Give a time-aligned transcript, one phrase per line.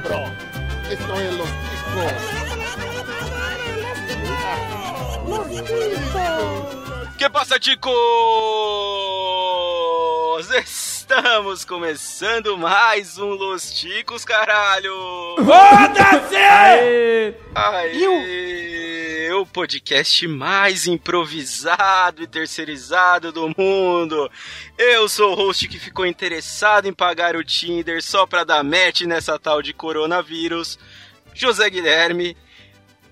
[0.00, 0.32] cabrón.
[0.90, 2.12] Esto es Los Ticos.
[7.18, 7.92] Que passa, ticos?
[10.54, 15.34] Estamos começando mais um Los Ticos, caralho!
[15.38, 16.36] Foda-se!
[17.54, 18.67] Aê!
[19.38, 24.28] O podcast mais improvisado e terceirizado do mundo.
[24.76, 29.02] Eu sou o host que ficou interessado em pagar o Tinder só pra dar match
[29.02, 30.76] nessa tal de coronavírus,
[31.32, 32.36] José Guilherme.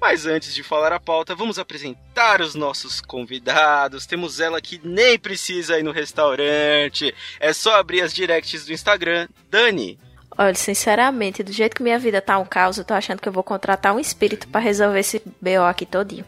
[0.01, 4.05] Mas antes de falar a pauta, vamos apresentar os nossos convidados.
[4.05, 7.15] Temos ela que nem precisa ir no restaurante.
[7.39, 9.29] É só abrir as directs do Instagram.
[9.49, 9.97] Dani.
[10.39, 13.33] Olha, sinceramente, do jeito que minha vida tá um caos, eu tô achando que eu
[13.33, 16.25] vou contratar um espírito para resolver esse BO aqui todinho.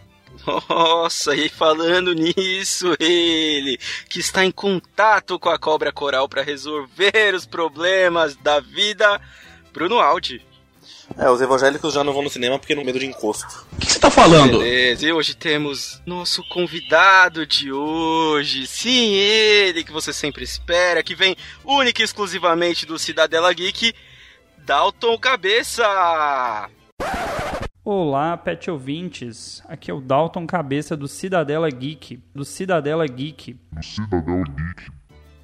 [0.69, 7.34] Nossa, e falando nisso, ele que está em contato com a cobra coral para resolver
[7.34, 9.20] os problemas da vida,
[9.73, 10.48] Bruno Aldi.
[11.17, 13.67] É, os evangélicos já não vão no cinema porque não medo de encosto.
[13.73, 14.59] O que você tá falando?
[14.59, 18.67] Beleza, e hoje temos nosso convidado de hoje.
[18.67, 23.95] Sim, ele que você sempre espera, que vem única e exclusivamente do Cidadela Geek,
[24.59, 26.69] Dalton Cabeça.
[27.84, 29.62] Olá, pet ouvintes.
[29.67, 32.23] Aqui é o Dalton Cabeça do Cidadela Geek.
[32.34, 33.59] Do Cidadela Geek.
[33.73, 34.98] Do Cidadela Geek.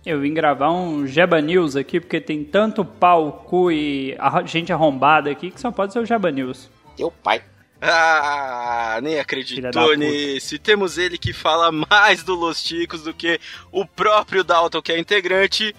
[0.04, 5.30] Eu vim gravar um Jeba News aqui, porque tem tanto pau, cu e gente arrombada
[5.30, 6.70] aqui que só pode ser o Jeba News.
[6.94, 7.42] Teu pai.
[7.80, 10.54] Ah, nem acreditou nisso.
[10.54, 13.40] E temos ele que fala mais do Los Ticos do que
[13.72, 15.74] o próprio Dalton, que é integrante,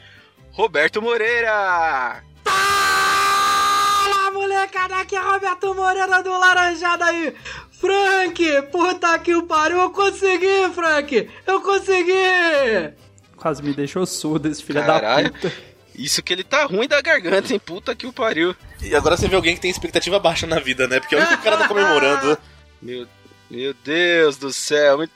[0.52, 2.23] Roberto Moreira.
[2.44, 7.34] Fala, molecada, aqui é Roberto Moreira do Laranjada aí.
[7.72, 13.05] Frank, puta que o pariu, eu consegui, Frank, eu consegui.
[13.45, 15.31] Quase me deixou surdo esse filho Caralho.
[15.31, 15.53] da puta.
[15.93, 17.59] Isso que ele tá ruim da garganta, hein?
[17.59, 18.55] Puta que o pariu.
[18.81, 21.00] E agora você vê alguém que tem expectativa baixa na vida, né?
[21.00, 22.35] Porque é o único cara tá comemorando.
[22.81, 23.07] Meu,
[23.47, 24.97] meu Deus do céu.
[24.97, 25.13] Muito,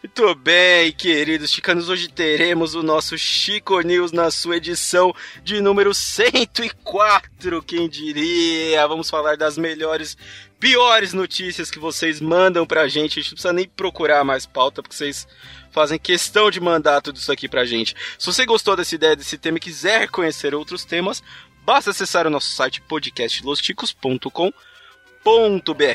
[0.00, 1.88] muito bem, queridos chicanos.
[1.88, 7.60] Hoje teremos o nosso Chico News na sua edição de número 104.
[7.64, 8.86] Quem diria?
[8.86, 10.16] Vamos falar das melhores,
[10.62, 13.18] piores notícias que vocês mandam pra gente.
[13.18, 15.26] A gente não precisa nem procurar mais pauta, porque vocês
[15.72, 17.96] fazem questão de mandar tudo isso aqui pra gente.
[18.16, 21.20] Se você gostou dessa ideia, desse tema e quiser conhecer outros temas,
[21.64, 24.71] basta acessar o nosso site podcastlosticos.com.br.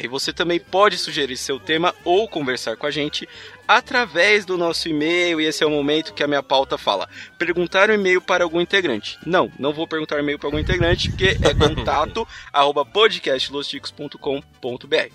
[0.09, 3.27] Você também pode sugerir seu tema ou conversar com a gente
[3.67, 7.09] através do nosso e-mail, e esse é o momento que a minha pauta fala.
[7.37, 9.19] Perguntar um e-mail para algum integrante.
[9.25, 15.11] Não, não vou perguntar um e-mail para algum integrante, porque é contato arroba podcastlosticos.com.br.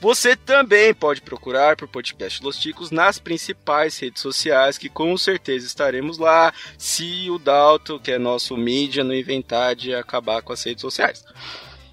[0.00, 5.66] Você também pode procurar por Podcast Los Ticos nas principais redes sociais, que com certeza
[5.66, 10.62] estaremos lá, se o Dalton, que é nosso mídia, não inventar de acabar com as
[10.62, 11.24] redes sociais.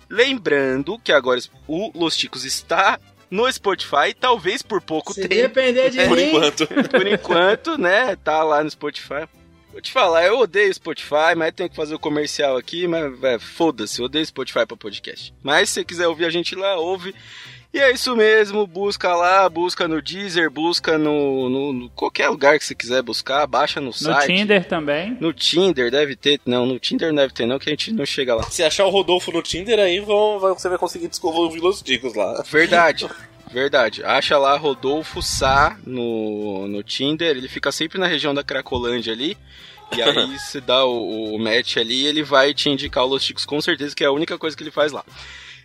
[0.09, 2.99] Lembrando que agora o Los Ticos está
[3.29, 5.33] no Spotify, talvez por pouco Se tempo.
[5.33, 6.67] depender de Por mim, enquanto.
[6.67, 8.15] Por enquanto, né?
[8.17, 9.27] Tá lá no Spotify.
[9.71, 13.39] Vou te falar, eu odeio Spotify, mas tenho que fazer o comercial aqui, mas véio,
[13.41, 15.33] foda-se, eu odeio Spotify pra podcast.
[15.43, 17.13] Mas se você quiser ouvir a gente lá, ouve.
[17.75, 22.57] E é isso mesmo, busca lá, busca no Deezer, busca no, no, no qualquer lugar
[22.57, 24.27] que você quiser buscar, baixa no, No site.
[24.27, 25.17] Tinder também.
[25.19, 28.05] No Tinder deve ter, não, no Tinder não deve ter não, que a gente não
[28.05, 28.43] chega lá.
[28.43, 32.15] Se achar o Rodolfo no Tinder, aí vão, vai- você vai conseguir desenvolver os ticos
[32.15, 32.41] lá.
[32.49, 33.09] Verdade.
[33.51, 34.05] Verdade.
[34.05, 37.35] Acha lá Rodolfo Sá no, no Tinder.
[37.35, 39.37] Ele fica sempre na região da Cracolândia ali.
[39.95, 43.45] E aí você dá o, o match ali ele vai te indicar o Los Chicos
[43.45, 45.03] com certeza, que é a única coisa que ele faz lá.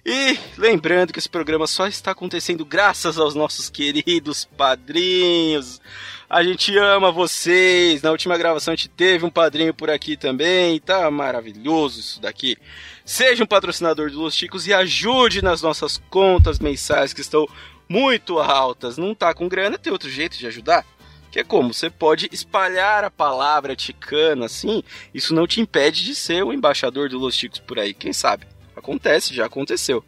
[0.04, 5.80] E lembrando que esse programa só está acontecendo graças aos nossos queridos padrinhos.
[6.28, 8.00] A gente ama vocês.
[8.00, 10.80] Na última gravação a gente teve um padrinho por aqui também.
[10.80, 12.56] Tá maravilhoso isso daqui.
[13.04, 17.46] Seja um patrocinador do Los Chicos e ajude nas nossas contas mensais que estão
[17.86, 18.96] muito altas.
[18.96, 20.86] Não tá com grana, tem outro jeito de ajudar?
[21.30, 21.74] Que é como?
[21.74, 24.82] Você pode espalhar a palavra ticana assim.
[25.12, 28.46] Isso não te impede de ser o embaixador do Los Chicos por aí, quem sabe?
[28.80, 30.04] Acontece, já aconteceu.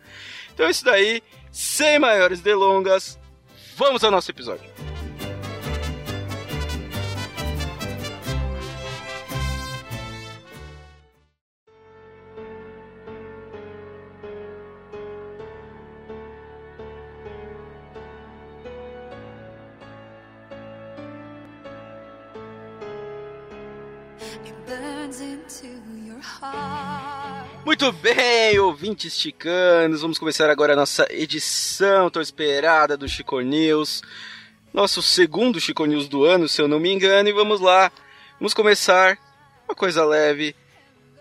[0.53, 3.19] Então é isso daí, sem maiores delongas,
[3.77, 4.71] vamos ao nosso episódio.
[24.45, 25.69] It burns into
[26.05, 27.12] your heart.
[27.65, 34.03] Muito bem, ouvintes chicanos, vamos começar agora a nossa edição tão esperada do Chico News.
[34.75, 37.93] Nosso segundo Chico News do ano, se eu não me engano, e vamos lá.
[38.41, 39.17] Vamos começar
[39.69, 40.57] uma coisa leve.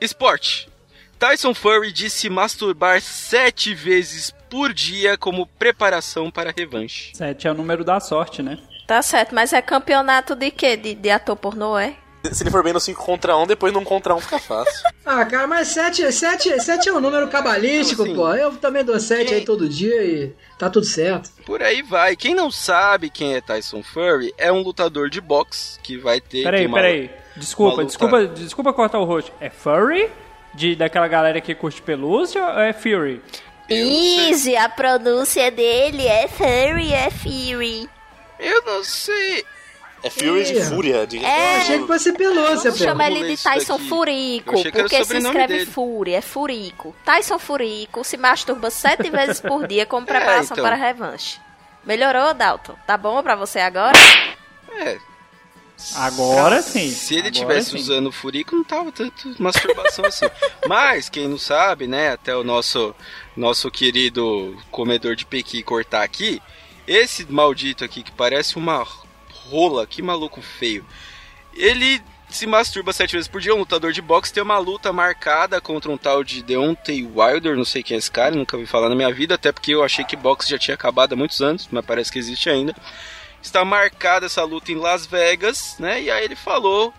[0.01, 0.67] Esporte.
[1.19, 7.15] Tyson Fury disse masturbar sete vezes por dia como preparação para a revanche.
[7.15, 8.57] Sete é o número da sorte, né?
[8.87, 10.75] Tá certo, mas é campeonato de quê?
[10.75, 11.95] De, de ator pornô, é?
[12.31, 14.73] Se ele for bem no 5 contra 1, depois no contra 1 fica fácil.
[15.03, 18.33] Ah, cara, mas 7, sete, sete é um número cabalístico, Assim, pô.
[18.33, 21.29] Eu também dou 7 quem- aí todo dia e tá tudo certo.
[21.45, 22.15] Por aí vai.
[22.15, 26.43] Quem não sabe quem é Tyson Fury é um lutador de boxe que vai ter.
[26.43, 27.09] Peraí, uma- peraí.
[27.35, 29.33] Desculpa, desculpa, desculpa cortar o rosto.
[29.41, 30.09] É Furry?
[30.53, 33.21] De, daquela galera que curte pelúcia ou é Fury?
[33.69, 37.89] Easy, a pronúncia dele é Furry, é Fury.
[38.39, 39.43] Eu não sei.
[40.03, 41.05] É Fury de fúria.
[41.05, 41.23] De...
[41.23, 41.57] É.
[41.57, 42.71] Achei que fosse pelúcia.
[42.71, 43.77] Chama ele de Tyson.
[43.77, 45.65] Furico, porque se escreve dele.
[45.65, 46.95] Fury, é Furico.
[47.05, 50.65] Tyson Furico se masturba sete vezes por dia como preparação então.
[50.65, 51.39] para revanche.
[51.85, 52.75] Melhorou, Dalton?
[52.85, 53.97] Tá bom pra você agora?
[54.71, 54.97] É.
[55.95, 56.91] Agora sim.
[56.91, 57.77] Se ele Agora tivesse sim.
[57.77, 60.27] usando o furico, não tava tanto masturbação assim.
[60.67, 62.95] Mas, quem não sabe, né, até o nosso,
[63.35, 66.41] nosso querido comedor de pequi cortar aqui,
[66.87, 68.85] esse maldito aqui que parece uma
[69.51, 70.85] rola, que maluco feio.
[71.53, 75.59] Ele se masturba sete vezes por dia, um lutador de boxe, tem uma luta marcada
[75.59, 78.87] contra um tal de Deontay Wilder, não sei quem é esse cara, nunca ouvi falar
[78.87, 81.67] na minha vida, até porque eu achei que boxe já tinha acabado há muitos anos,
[81.69, 82.73] mas parece que existe ainda.
[83.41, 86.01] Está marcada essa luta em Las Vegas, né?
[86.01, 86.93] E aí ele falou: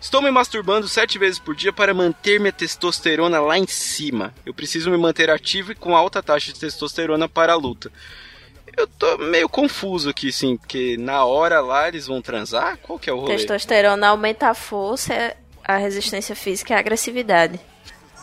[0.00, 4.34] Estou me masturbando sete vezes por dia para manter minha testosterona lá em cima.
[4.44, 7.90] Eu preciso me manter ativo e com alta taxa de testosterona para a luta.
[8.76, 12.76] Eu tô meio confuso aqui, sim, porque na hora lá eles vão transar?
[12.82, 13.36] Qual que é o rolê?
[13.36, 17.60] Testosterona aumenta a força, a resistência física e a agressividade.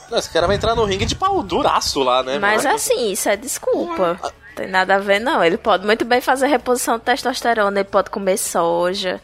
[0.09, 2.38] Não, esse cara vai entrar no ringue de pau duraço lá, né?
[2.38, 4.19] Mas Vai- assim, isso é desculpa.
[4.56, 5.42] Tem nada a ver, não.
[5.42, 9.21] Ele pode muito bem fazer reposição de testosterona, ele pode comer soja.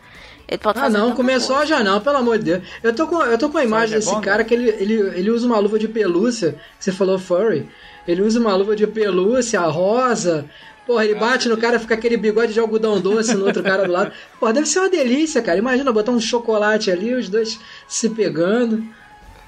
[0.48, 1.46] Ele pode Ah, fazer não, comer coisa.
[1.46, 2.64] soja não, pelo amor de Deus.
[2.82, 4.70] Eu tô com, eu tô com a imagem Soja é desse bom, cara que ele,
[4.70, 7.68] ele, ele usa uma luva de pelúcia, que você falou furry.
[8.08, 10.46] Ele usa uma luva de pelúcia, rosa.
[10.88, 13.92] Porra, ele bate no cara, fica aquele bigode de algodão doce no outro cara do
[13.92, 14.14] lado.
[14.40, 15.60] Porra, deve ser uma delícia, cara.
[15.60, 18.82] Imagina botar um chocolate ali, os dois se pegando.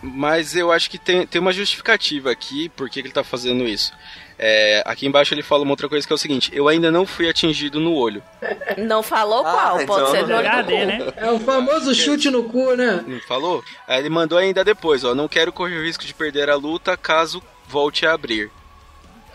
[0.01, 3.93] Mas eu acho que tem, tem uma justificativa aqui por que ele tá fazendo isso.
[4.37, 7.05] É, aqui embaixo ele fala uma outra coisa que é o seguinte: eu ainda não
[7.05, 8.23] fui atingido no olho.
[8.77, 11.13] Não falou Ah, qual, pode então ser no olho do HD, né?
[11.17, 13.03] É o famoso chute no cu, né?
[13.05, 13.61] Não falou?
[13.85, 15.13] Aí ele mandou ainda depois, ó.
[15.13, 18.49] Não quero correr o risco de perder a luta caso volte a abrir.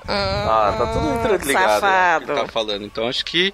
[0.06, 1.81] Ah, tá tudo interligado.
[1.81, 2.33] Safado.
[2.33, 2.85] Ele tá falando.
[2.85, 3.53] Então acho que.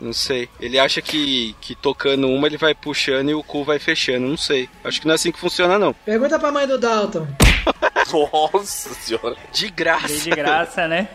[0.00, 0.48] Não sei.
[0.60, 4.26] Ele acha que, que tocando uma ele vai puxando e o cu vai fechando.
[4.26, 4.68] Não sei.
[4.84, 5.92] Acho que não é assim que funciona, não.
[5.92, 7.26] Pergunta pra mãe do Dalton.
[8.52, 9.36] Nossa senhora.
[9.52, 10.08] De graça.
[10.08, 11.08] de graça, né?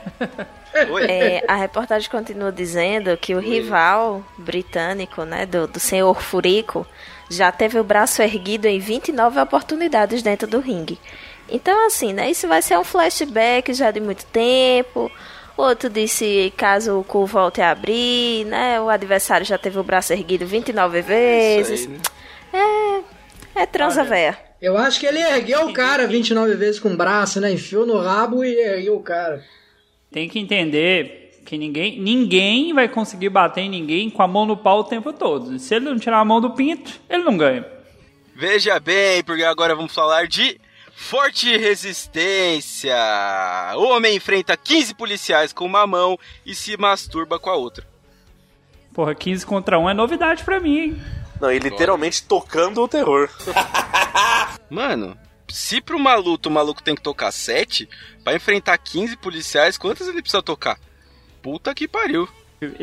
[0.90, 1.06] Oi?
[1.06, 6.86] É, a reportagem continua dizendo que o rival britânico, né, do, do senhor Furico,
[7.30, 11.00] já teve o braço erguido em 29 oportunidades dentro do ringue.
[11.50, 15.12] Então, assim, né, isso vai ser um flashback já de muito tempo.
[15.56, 20.12] Outro disse caso o cu volte a abrir, né, o adversário já teve o braço
[20.12, 21.82] erguido 29 vezes.
[21.82, 23.04] Isso aí, né?
[23.56, 24.38] É, é transa véia.
[24.62, 27.52] Eu acho que ele ergueu o cara 29 vezes com o braço, né?
[27.52, 29.44] Enfiou no rabo e ergueu o cara.
[30.10, 34.56] Tem que entender que ninguém, ninguém vai conseguir bater em ninguém com a mão no
[34.56, 35.60] pau o tempo todo.
[35.60, 37.66] Se ele não tirar a mão do pinto, ele não ganha.
[38.36, 40.58] Veja bem, porque agora vamos falar de
[40.96, 42.96] Forte Resistência.
[43.76, 47.86] O homem enfrenta 15 policiais com uma mão e se masturba com a outra.
[48.94, 51.02] Porra, 15 contra 1 é novidade pra mim, hein?
[51.42, 53.30] Não, e literalmente tocando o terror.
[54.70, 55.18] Mano,
[55.50, 57.90] se pro maluco o maluco tem que tocar 7,
[58.24, 60.80] pra enfrentar 15 policiais, quantas ele precisa tocar?
[61.42, 62.30] Puta que pariu.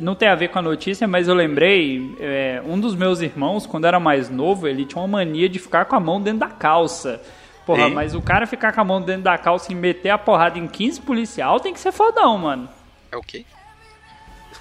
[0.03, 3.67] Não tem a ver com a notícia, mas eu lembrei, é, um dos meus irmãos,
[3.67, 6.49] quando era mais novo, ele tinha uma mania de ficar com a mão dentro da
[6.49, 7.23] calça.
[7.67, 7.95] Porra, Hein?
[7.95, 10.67] mas o cara ficar com a mão dentro da calça e meter a porrada em
[10.67, 12.69] 15 policial tem que ser fodão, mano.
[13.13, 13.45] É o quê?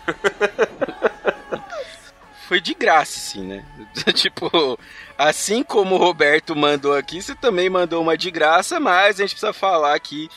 [2.47, 3.63] Foi de graça, sim, né?
[4.13, 4.79] tipo,
[5.17, 9.31] assim como o Roberto mandou aqui, você também mandou uma de graça, mas a gente
[9.31, 10.27] precisa falar aqui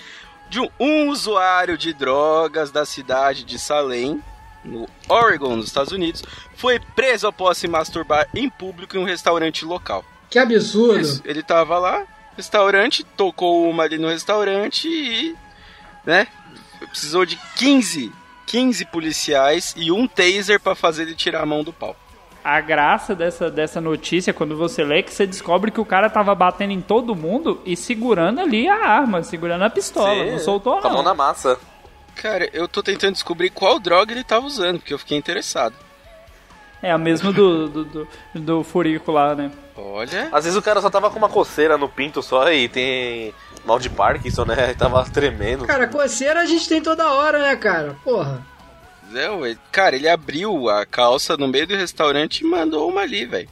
[0.50, 4.22] de um, um usuário de drogas da cidade de Salem,
[4.62, 6.22] no Oregon, nos Estados Unidos,
[6.54, 10.04] foi preso após se masturbar em público em um restaurante local.
[10.28, 11.00] Que absurdo.
[11.00, 12.04] Isso, ele tava lá,
[12.36, 15.36] restaurante, tocou uma ali no restaurante e,
[16.04, 16.26] né,
[16.88, 18.12] precisou de 15,
[18.46, 21.96] 15 policiais e um taser pra fazer ele tirar a mão do pau.
[22.44, 26.10] A graça dessa, dessa notícia, quando você lê, é que você descobre que o cara
[26.10, 30.24] tava batendo em todo mundo e segurando ali a arma, segurando a pistola.
[30.24, 31.02] Sim, não soltou, a mão não.
[31.04, 31.58] na massa.
[32.16, 35.76] Cara, eu tô tentando descobrir qual droga ele tava usando, porque eu fiquei interessado.
[36.82, 39.52] É a mesma do, do, do, do furico lá, né?
[39.76, 40.28] Olha.
[40.32, 43.78] Às vezes o cara só tava com uma coceira no pinto só e tem mal
[43.78, 44.70] de Parkinson, né?
[44.70, 45.64] E tava tremendo.
[45.66, 47.96] Cara, coceira a gente tem toda hora, né, cara?
[48.04, 48.44] Porra.
[49.14, 49.56] É, ué.
[49.70, 53.48] Cara, ele abriu a calça no meio do restaurante e mandou uma ali, velho.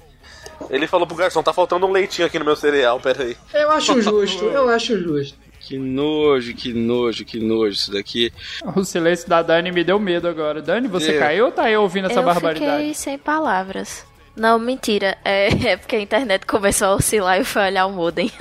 [0.68, 3.36] Ele falou pro garçom, tá faltando um leitinho aqui no meu cereal, pera aí.
[3.52, 5.38] Eu acho justo, eu acho justo.
[5.58, 8.32] Que nojo, que nojo, que nojo isso daqui.
[8.74, 10.60] O silêncio da Dani me deu medo agora.
[10.62, 11.18] Dani, você Eu.
[11.18, 12.76] caiu ou tá eu ouvindo essa eu barbaridade?
[12.78, 14.04] fiquei sem palavras.
[14.36, 15.18] Não, mentira.
[15.24, 18.30] É, é porque a internet começou a oscilar e eu fui olhar o modem.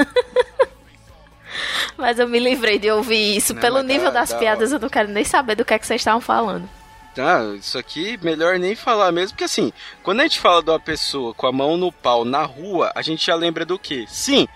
[1.97, 3.53] mas eu me livrei de ouvir isso.
[3.53, 5.79] Não, Pelo nível dá- das dá- piadas, eu não quero nem saber do que é
[5.79, 6.69] que vocês estavam falando.
[7.15, 10.79] Tá, isso aqui melhor nem falar mesmo, porque assim, quando a gente fala de uma
[10.79, 14.05] pessoa com a mão no pau na rua, a gente já lembra do quê?
[14.07, 14.47] Sim,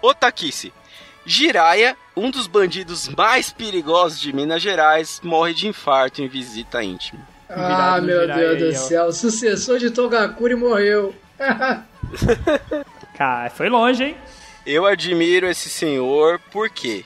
[0.00, 0.72] Otakice.
[1.24, 7.26] Jiraya, um dos bandidos mais perigosos de Minas Gerais, morre de infarto em visita íntima.
[7.54, 9.06] Ah, meu Deus do céu.
[9.06, 11.14] O sucessor de Togakuri morreu.
[13.16, 14.16] Cara, foi longe, hein?
[14.64, 17.04] Eu admiro esse senhor, por quê?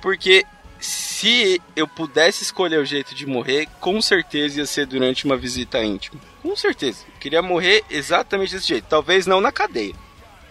[0.00, 0.44] Porque
[0.80, 5.82] se eu pudesse escolher o jeito de morrer, com certeza ia ser durante uma visita
[5.82, 6.20] íntima.
[6.42, 7.04] Com certeza.
[7.06, 8.86] Eu queria morrer exatamente desse jeito.
[8.88, 9.94] Talvez não na cadeia.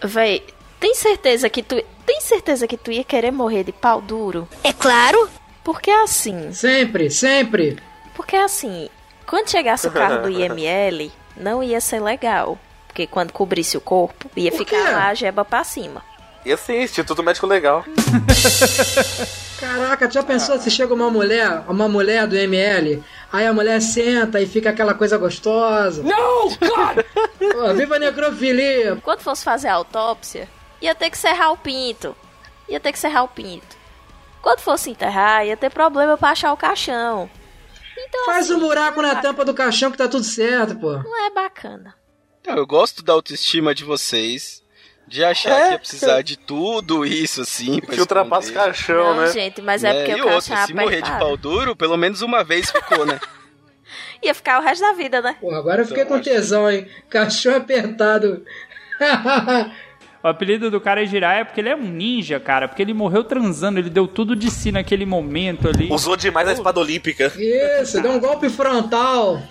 [0.02, 0.42] Véi,
[0.80, 1.82] tem certeza que tu.
[2.06, 4.48] Tem certeza que tu ia querer morrer de pau duro?
[4.64, 5.28] É claro.
[5.62, 6.52] Porque assim.
[6.52, 7.78] sempre, sempre.
[8.14, 8.88] Porque assim,
[9.26, 12.58] quando chegasse o carro do IML, não ia ser legal.
[12.86, 14.92] Porque quando cobrisse o corpo, ia ficar quê?
[14.92, 16.02] lá a jeba pra cima.
[16.44, 17.84] E assim, Instituto Médico Legal.
[19.58, 23.02] Caraca, já pensou se chega uma mulher, uma mulher do ML,
[23.32, 26.02] aí a mulher senta e fica aquela coisa gostosa?
[26.02, 27.06] Não, cara!
[27.74, 28.98] viva a necrofilia!
[29.02, 30.48] Quando fosse fazer a autópsia,
[30.80, 32.14] ia ter que serrar o pinto.
[32.68, 33.76] Ia ter que serrar o pinto.
[34.42, 37.30] Quando fosse enterrar, ia ter problema pra achar o caixão.
[38.08, 40.92] Então, Faz assim, um buraco na tampa do caixão que tá tudo certo, pô.
[40.92, 41.94] Não é bacana.
[42.46, 44.60] Não, eu gosto da autoestima de vocês.
[45.06, 47.80] De achar É, que ia precisar de tudo isso, assim.
[47.80, 49.32] Que ultrapassa o caixão, não, né?
[49.32, 49.98] gente, mas é né?
[50.04, 52.70] porque E o caixão outra, é se morrer de pau duro, pelo menos uma vez
[52.70, 53.20] ficou, né?
[54.22, 55.36] Ia ficar o resto da vida, né?
[55.40, 56.88] Pô, agora eu fiquei Então, com tesão, hein?
[57.10, 58.44] Caixão apertado.
[60.22, 62.68] O apelido do cara é Jiraiya porque ele é um ninja, cara.
[62.68, 65.88] Porque ele morreu transando, ele deu tudo de si naquele momento ali.
[65.90, 67.32] Usou demais a espada olímpica.
[67.36, 69.42] Isso, deu um golpe frontal.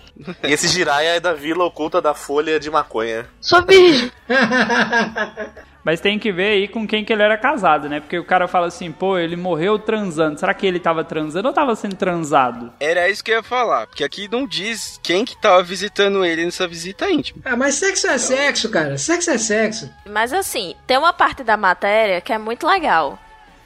[0.44, 3.28] E esse Jiraiya é da vila oculta da folha de maconha.
[3.42, 4.12] Sou virgem.
[5.84, 8.00] Mas tem que ver aí com quem que ele era casado, né?
[8.00, 10.40] Porque o cara fala assim, pô, ele morreu transando.
[10.40, 12.72] Será que ele tava transando ou tava sendo transado?
[12.80, 16.46] Era isso que eu ia falar, porque aqui não diz quem que tava visitando ele
[16.46, 17.42] nessa visita íntima.
[17.46, 18.98] Ah, mas sexo é sexo, cara.
[18.98, 19.92] Sexo é sexo.
[20.06, 23.18] Mas assim, tem uma parte da matéria que é muito legal.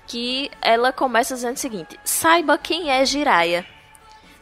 [0.08, 3.66] Que ela começa dizendo o seguinte: saiba quem é Jiraya.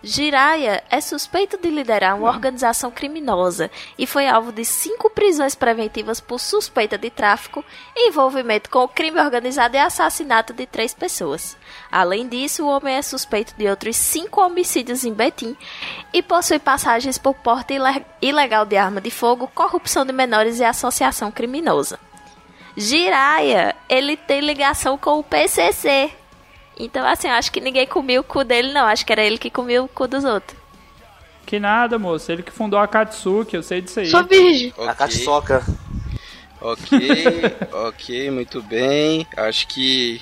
[0.05, 6.19] Jiraya é suspeito de liderar uma organização criminosa e foi alvo de cinco prisões preventivas
[6.19, 7.63] por suspeita de tráfico,
[7.95, 11.55] envolvimento com o crime organizado e assassinato de três pessoas.
[11.89, 15.55] Além disso, o homem é suspeito de outros cinco homicídios em Betim
[16.11, 20.65] e possui passagens por porte ile- ilegal de arma de fogo, corrupção de menores e
[20.65, 21.97] associação criminosa.
[22.75, 26.11] Jiraya, ele tem ligação com o PCC.
[26.77, 28.85] Então, assim, eu acho que ninguém comia o cu dele, não.
[28.85, 30.57] Acho que era ele que comia o cu dos outros.
[31.45, 32.31] Que nada, moço.
[32.31, 34.07] Ele que fundou a Katsuki, eu sei disso aí.
[34.07, 34.73] Sou virgem.
[34.77, 35.63] A Katsoka.
[36.61, 36.89] Ok,
[37.87, 39.27] ok, muito bem.
[39.35, 40.21] Acho que,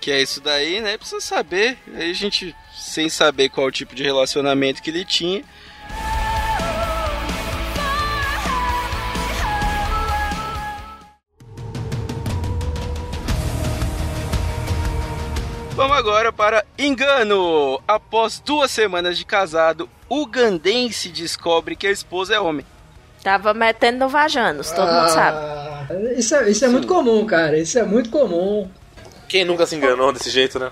[0.00, 0.96] que é isso daí, né?
[0.96, 1.76] Precisa saber.
[1.94, 5.42] Aí a gente, sem saber qual tipo de relacionamento que ele tinha.
[15.74, 17.80] Vamos agora para engano.
[17.86, 22.64] Após duas semanas de casado, o gandense descobre que a esposa é homem.
[23.22, 25.38] Tava metendo no Vajanos, todo mundo sabe.
[25.38, 27.58] Ah, Isso é, isso é muito comum, cara.
[27.58, 28.68] Isso é muito comum.
[29.28, 30.70] Quem nunca se enganou desse jeito, né?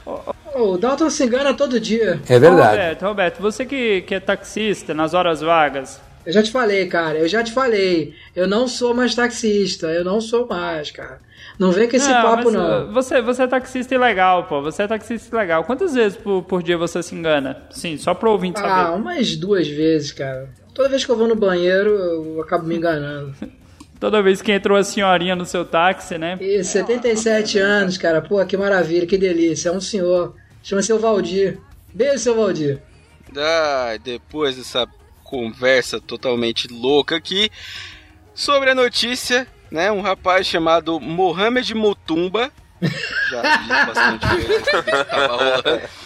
[0.55, 2.21] O Dalton se engana todo dia.
[2.29, 2.71] É verdade.
[2.77, 6.01] Roberto, Roberto, você que, que é taxista nas horas vagas.
[6.25, 7.19] Eu já te falei, cara.
[7.19, 8.15] Eu já te falei.
[8.37, 9.87] Eu não sou mais taxista.
[9.89, 11.21] Eu não sou mais, cara.
[11.59, 12.89] Não vem com esse papo, mas, não.
[12.89, 14.61] uh, Você, você é taxista ilegal, pô.
[14.63, 15.65] Você é taxista ilegal.
[15.65, 17.63] Quantas vezes por, por dia você se engana?
[17.71, 18.97] Sim, só pro ouvinte Ah, saber.
[18.97, 20.49] umas duas vezes, cara.
[20.75, 23.35] Toda vez que eu vou no banheiro, eu acabo me enganando.
[24.01, 26.37] Toda vez que entrou a senhorinha no seu táxi, né?
[26.41, 28.21] E 77 anos, cara.
[28.21, 29.69] Pô, que maravilha, que delícia.
[29.69, 30.35] É um senhor.
[30.63, 31.59] Chama seu Valdir.
[31.95, 32.81] Beijo, seu Valdir.
[33.37, 34.87] Ah, depois dessa
[35.23, 37.49] conversa totalmente louca aqui
[38.35, 39.91] sobre a notícia, né?
[39.91, 42.53] Um rapaz chamado Mohamed Mutumba.
[43.31, 43.43] Já
[43.87, 44.27] bastante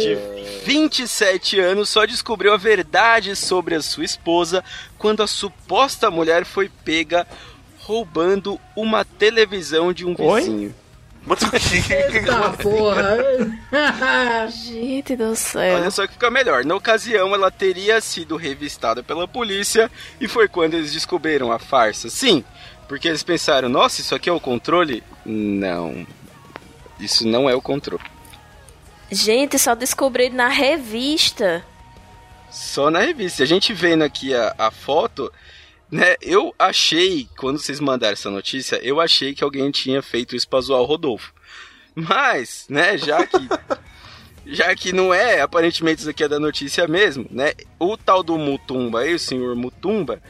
[0.00, 0.18] De
[0.64, 4.64] 27 anos, só descobriu a verdade sobre a sua esposa
[4.98, 7.26] quando a suposta mulher foi pega
[7.78, 10.40] roubando uma televisão de um Oi?
[10.40, 10.74] vizinho.
[11.90, 13.18] Eita porra!
[14.48, 15.76] Gente do céu.
[15.76, 16.64] Olha só que fica melhor.
[16.64, 22.08] Na ocasião, ela teria sido revistada pela polícia e foi quando eles descobriram a farsa.
[22.08, 22.42] Sim,
[22.90, 25.00] porque eles pensaram: nossa, isso aqui é o controle?
[25.24, 26.04] Não.
[26.98, 28.02] Isso não é o controle.
[29.08, 31.64] Gente, só descobri na revista.
[32.50, 33.44] Só na revista.
[33.44, 35.32] A gente vendo aqui a, a foto,
[35.88, 36.16] né?
[36.20, 40.60] Eu achei, quando vocês mandaram essa notícia, eu achei que alguém tinha feito isso pra
[40.60, 41.32] zoar o Rodolfo.
[41.94, 43.38] Mas, né, já que.
[44.46, 47.52] já que não é, aparentemente isso aqui é da notícia mesmo, né?
[47.78, 50.20] O tal do Mutumba aí, o senhor Mutumba,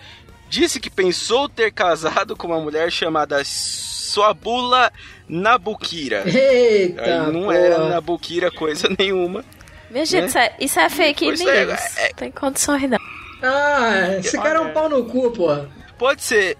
[0.50, 4.92] disse que pensou ter casado com uma mulher chamada Suabula
[5.28, 6.24] Nabukira.
[6.28, 7.02] Eita!
[7.02, 7.56] Aí não porra.
[7.56, 9.44] era Nabukira coisa nenhuma.
[9.90, 10.26] Minha gente, Né?
[10.26, 11.50] isso, é, isso é fake Pois news.
[11.96, 12.98] é, é- Tem condições não.
[13.42, 15.70] Ah, esse cara é um pau no cu, porra.
[15.98, 16.58] Pode ser,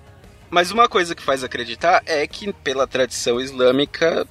[0.48, 4.26] mas uma coisa que faz acreditar é que pela tradição islâmica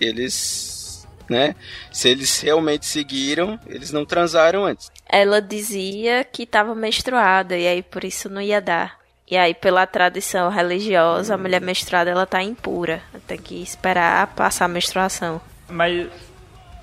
[0.00, 1.54] eles, né,
[1.92, 4.90] se eles realmente seguiram, eles não transaram antes.
[5.08, 8.98] Ela dizia que estava menstruada e aí por isso não ia dar.
[9.28, 13.02] E aí, pela tradição religiosa, a mulher menstruada ela tá impura.
[13.26, 15.40] Tem que esperar passar a menstruação.
[15.68, 16.06] Mas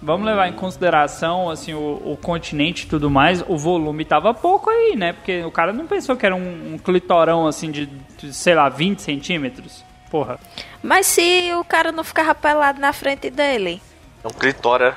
[0.01, 4.69] vamos levar em consideração assim o, o continente e tudo mais, o volume tava pouco
[4.69, 5.13] aí, né?
[5.13, 8.67] Porque o cara não pensou que era um, um clitorão assim de, de, sei lá,
[8.67, 9.83] 20 centímetros.
[10.11, 10.37] Porra.
[10.81, 13.81] Mas se o cara não ficava pelado na frente dele?
[14.21, 14.95] É um clitória.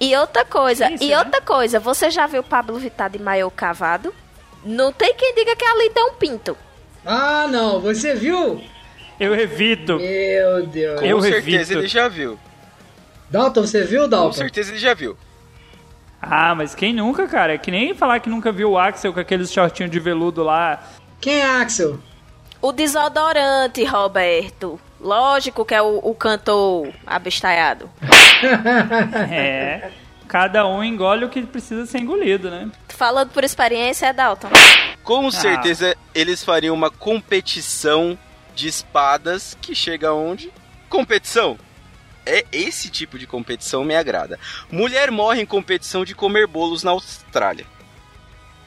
[0.00, 1.18] E outra coisa, Isso, e né?
[1.18, 4.12] outra coisa, você já viu Pablo Vittar de maiô cavado?
[4.64, 6.56] Não tem quem diga que ali tem um pinto.
[7.04, 8.62] Ah, não, você viu?
[9.18, 9.96] Eu evito.
[9.98, 11.00] Meu Deus.
[11.00, 11.78] Com Eu certeza evito.
[11.80, 12.38] ele já viu.
[13.30, 14.32] Dalton, você viu, Com Dalton?
[14.32, 15.16] certeza ele já viu.
[16.20, 17.54] Ah, mas quem nunca, cara?
[17.54, 20.82] É que nem falar que nunca viu o Axel com aqueles shortinhos de veludo lá.
[21.20, 21.98] Quem é Axel?
[22.60, 24.78] O desodorante, Roberto.
[25.02, 27.90] Lógico que é o, o cantor abestalhado.
[29.30, 29.90] É.
[30.28, 32.70] Cada um engole o que precisa ser engolido, né?
[32.88, 34.48] Falando por experiência, é Dalton.
[35.04, 35.30] Com Ah.
[35.30, 38.18] certeza eles fariam uma competição
[38.54, 40.50] de espadas que chega aonde?
[40.88, 41.58] Competição.
[42.24, 44.38] É esse tipo de competição me agrada.
[44.70, 47.66] Mulher morre em competição de comer bolos na Austrália.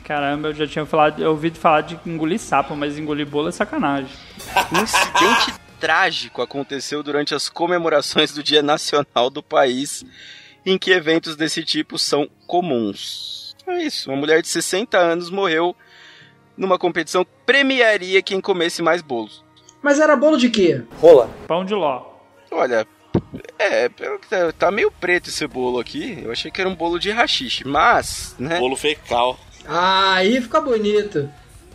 [0.03, 3.51] Caramba, eu já tinha falado, eu ouvido falar de engolir sapo, mas engolir bolo é
[3.51, 4.09] sacanagem.
[4.71, 5.53] Incidente
[5.85, 10.03] trágico aconteceu durante as comemorações do Dia Nacional do país,
[10.65, 13.55] em que eventos desse tipo são comuns.
[13.67, 15.75] É isso, uma mulher de 60 anos morreu
[16.57, 19.43] numa competição que premiaria quem comesse mais bolos.
[19.79, 20.81] Mas era bolo de quê?
[20.99, 21.29] Rola.
[21.45, 22.03] Pão de ló.
[22.49, 22.87] Olha,
[23.59, 26.19] é, pelo que tá, tá meio preto esse bolo aqui.
[26.23, 28.57] Eu achei que era um bolo de rachixe, mas, né?
[28.57, 29.39] Bolo fecal.
[29.67, 31.29] Ah, aí fica bonito.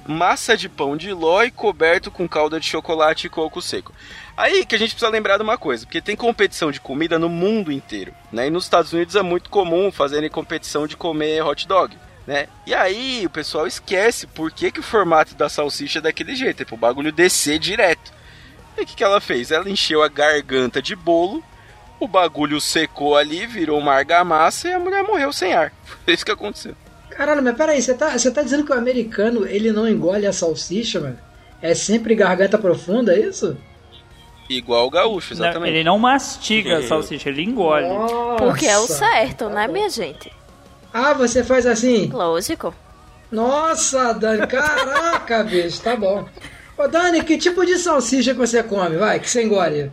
[0.06, 3.92] Massa de pão de ló e coberto com calda de chocolate e coco seco.
[4.36, 7.28] Aí que a gente precisa lembrar de uma coisa, porque tem competição de comida no
[7.28, 8.46] mundo inteiro, né?
[8.46, 12.48] E nos Estados Unidos é muito comum fazerem competição de comer hot dog, né?
[12.66, 16.62] E aí o pessoal esquece por que, que o formato da salsicha é daquele jeito,
[16.62, 18.12] é pro bagulho descer direto.
[18.78, 19.50] E o que, que ela fez?
[19.50, 21.44] Ela encheu a garganta de bolo,
[21.98, 25.70] o bagulho secou ali, virou uma argamassa e a mulher morreu sem ar.
[25.84, 26.74] Foi isso que aconteceu.
[27.20, 30.33] Caralho, mas peraí, você tá, você tá dizendo que o americano ele não engole a
[30.33, 31.18] salsicha, mano?
[31.61, 33.59] É sempre garganta profunda, é isso?
[34.48, 35.74] Igual o gaúcho, Não, exatamente.
[35.74, 37.85] ele não mastiga a salsicha, ele engole.
[38.38, 38.94] Porque é o Nossa.
[38.94, 40.33] certo, né, minha gente?
[40.94, 42.06] Ah, você faz assim?
[42.11, 42.74] Lógico.
[43.30, 46.26] Nossa, Dani, caraca, bicho, tá bom.
[46.78, 49.92] Ô, Dani, que tipo de salsicha que você come, vai, que você engole?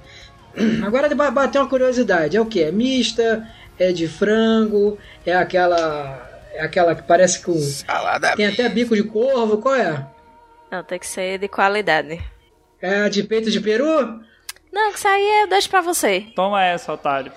[0.82, 2.63] Agora ba- bateu uma curiosidade, é o que?
[2.63, 3.46] É mista?
[3.78, 4.98] É de frango?
[5.26, 6.26] É aquela...
[6.58, 7.54] É aquela que parece com...
[7.54, 10.08] Salada Tem até bico de corvo, qual é?
[10.72, 12.20] Não, tem que ser de qualidade.
[12.82, 14.20] É a de peito de peru?
[14.74, 16.26] Não, que isso aí eu deixo pra você.
[16.36, 17.32] Toma essa, otário.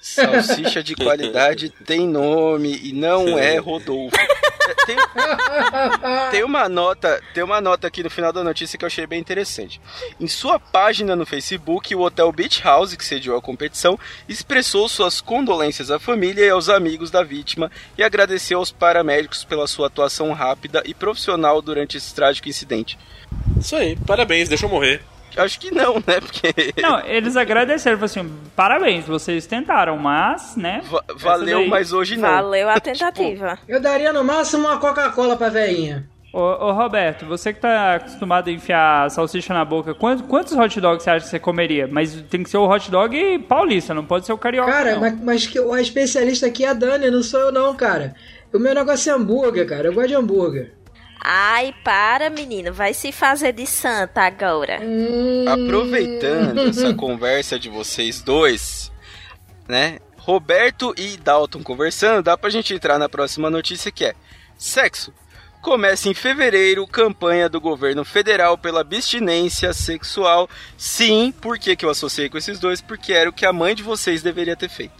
[0.00, 4.16] Salsicha de qualidade tem nome e não é Rodolfo.
[4.86, 4.96] Tem,
[6.30, 9.20] tem uma nota, tem uma nota aqui no final da notícia que eu achei bem
[9.20, 9.80] interessante.
[10.18, 15.20] Em sua página no Facebook, o Hotel Beach House, que sediou a competição, expressou suas
[15.20, 20.32] condolências à família e aos amigos da vítima e agradeceu aos paramédicos pela sua atuação
[20.32, 22.98] rápida e profissional durante esse trágico incidente.
[23.58, 25.02] Isso aí, parabéns, deixa eu morrer.
[25.36, 26.20] Acho que não, né?
[26.20, 30.82] Porque Não, eles agradeceram, falaram assim, parabéns, vocês tentaram, mas, né?
[30.90, 32.28] va- valeu, daí- mas hoje não.
[32.28, 33.58] Valeu a tentativa.
[33.68, 36.08] Eu daria no máximo uma Coca-Cola pra veinha.
[36.32, 40.80] Ô, ô, Roberto, você que tá acostumado a enfiar salsicha na boca, quantos, quantos hot
[40.80, 41.88] dogs você acha que você comeria?
[41.90, 44.70] Mas tem que ser o hot dog paulista, não pode ser o carioca.
[44.70, 45.00] Cara, não.
[45.00, 48.14] mas, mas que o a especialista aqui é a Dani, não sou eu não, cara.
[48.52, 49.88] O meu negócio é hambúrguer, cara.
[49.88, 50.72] Eu gosto de hambúrguer.
[51.22, 52.72] Ai, para, menino.
[52.72, 54.80] Vai se fazer de santa agora.
[54.82, 58.90] Hum, Aproveitando essa conversa de vocês dois,
[59.68, 59.98] né?
[60.16, 64.14] Roberto e Dalton conversando, dá pra gente entrar na próxima notícia que é
[64.56, 65.12] sexo.
[65.62, 70.48] Começa em fevereiro campanha do governo federal pela abstinência sexual.
[70.76, 72.80] Sim, por que, que eu associei com esses dois?
[72.80, 74.99] Porque era o que a mãe de vocês deveria ter feito.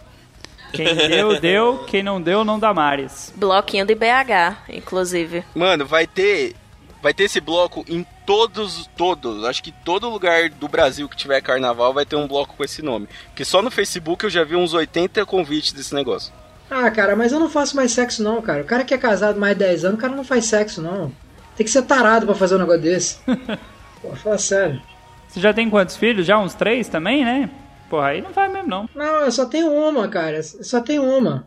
[0.72, 1.84] Quem deu, deu.
[1.86, 3.32] Quem não deu, não dá mares.
[3.36, 5.44] Bloquinho de BH, inclusive.
[5.54, 6.54] Mano, vai ter
[7.02, 11.40] vai ter esse bloco em todos todos, acho que todo lugar do Brasil que tiver
[11.40, 13.08] carnaval vai ter um bloco com esse nome.
[13.26, 16.32] Porque só no Facebook eu já vi uns 80 convites desse negócio.
[16.70, 18.62] Ah, cara, mas eu não faço mais sexo não, cara.
[18.62, 21.10] O cara que é casado mais de 10 anos, o cara não faz sexo não.
[21.56, 23.18] Tem que ser tarado pra fazer um negócio desse.
[24.00, 24.80] Pô, fala sério.
[25.28, 26.26] Você já tem quantos filhos?
[26.26, 27.50] Já uns três também, né?
[27.90, 28.88] Porra, aí não vai mesmo, não.
[28.94, 30.36] Não, eu só tenho uma, cara.
[30.36, 31.46] Eu Só tenho uma.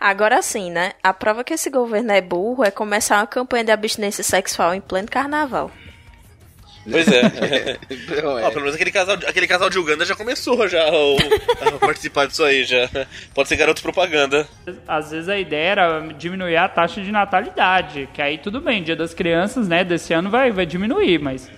[0.00, 0.92] Agora sim, né?
[1.02, 4.80] A prova que esse governo é burro é começar uma campanha de abstinência sexual em
[4.80, 5.70] pleno carnaval.
[6.90, 7.22] Pois é.
[8.22, 8.48] Não, Ó, é.
[8.50, 11.16] pelo menos aquele casal, aquele casal de Uganda já começou já o-
[11.60, 12.88] a participar disso aí já.
[13.32, 14.48] Pode ser garoto propaganda.
[14.88, 18.96] Às vezes a ideia era diminuir a taxa de natalidade, que aí tudo bem, dia
[18.96, 21.48] das crianças, né, desse ano vai, vai diminuir, mas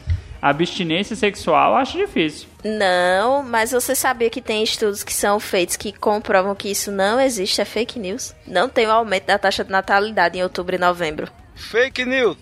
[0.48, 2.48] abstinência sexual eu acho difícil.
[2.62, 7.18] Não, mas você sabia que tem estudos que são feitos que comprovam que isso não
[7.18, 8.34] existe, é fake news?
[8.46, 11.30] Não tem o aumento da taxa de natalidade em outubro e novembro.
[11.54, 12.36] Fake news.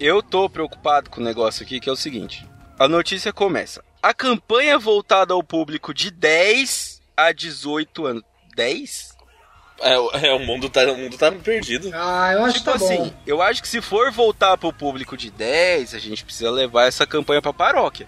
[0.00, 2.46] Eu tô preocupado com o negócio aqui que é o seguinte.
[2.78, 3.84] A notícia começa.
[4.02, 8.22] A campanha voltada ao público de 10 a 18 anos.
[8.56, 9.11] 10?
[9.82, 11.90] É, o- é, o mundo tá, o mundo tá perdido.
[11.92, 13.10] Ah, eu acho Tipo que tá assim, bom.
[13.26, 17.04] eu acho que se for voltar pro público de 10, a gente precisa levar essa
[17.06, 18.06] campanha pra paróquia.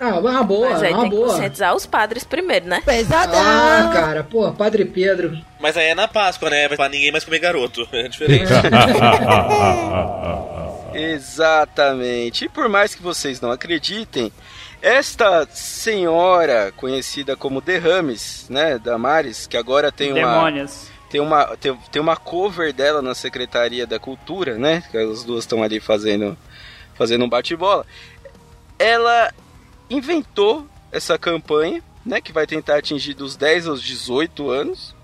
[0.00, 1.28] Ah, uma boa, mas aí uma tem que boa.
[1.30, 2.80] conscientizar os padres primeiro, né?
[2.86, 5.36] Ah, cara, pô, Padre Pedro.
[5.58, 6.68] Mas aí é na Páscoa, né?
[6.68, 7.86] Pra ninguém mais comer garoto.
[7.92, 8.52] É diferente.
[10.94, 12.44] Exatamente.
[12.44, 14.32] E por mais que vocês não acreditem,
[14.80, 20.88] esta senhora conhecida como Derrames, né, Damares, que agora tem uma Demônios.
[21.10, 24.82] Tem uma tem, tem uma cover dela na Secretaria da Cultura, né?
[24.90, 26.36] Que as duas estão ali fazendo
[26.94, 27.86] fazendo um bate-bola.
[28.78, 29.32] Ela
[29.88, 34.94] inventou essa campanha, né, que vai tentar atingir dos 10 aos 18 anos.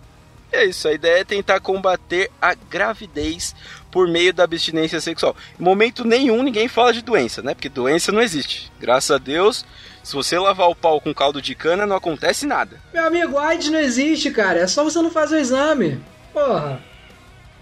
[0.52, 3.54] E é isso, a ideia é tentar combater a gravidez
[3.90, 5.36] por meio da abstinência sexual.
[5.58, 7.54] Em momento nenhum ninguém fala de doença, né?
[7.54, 8.70] Porque doença não existe.
[8.80, 9.64] Graças a Deus,
[10.04, 12.78] se você lavar o pau com caldo de cana, não acontece nada.
[12.92, 14.60] Meu amigo, AIDS não existe, cara.
[14.60, 15.98] É só você não fazer o exame.
[16.32, 16.78] Porra.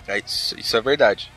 [0.08, 1.30] É Isso, isso é verdade.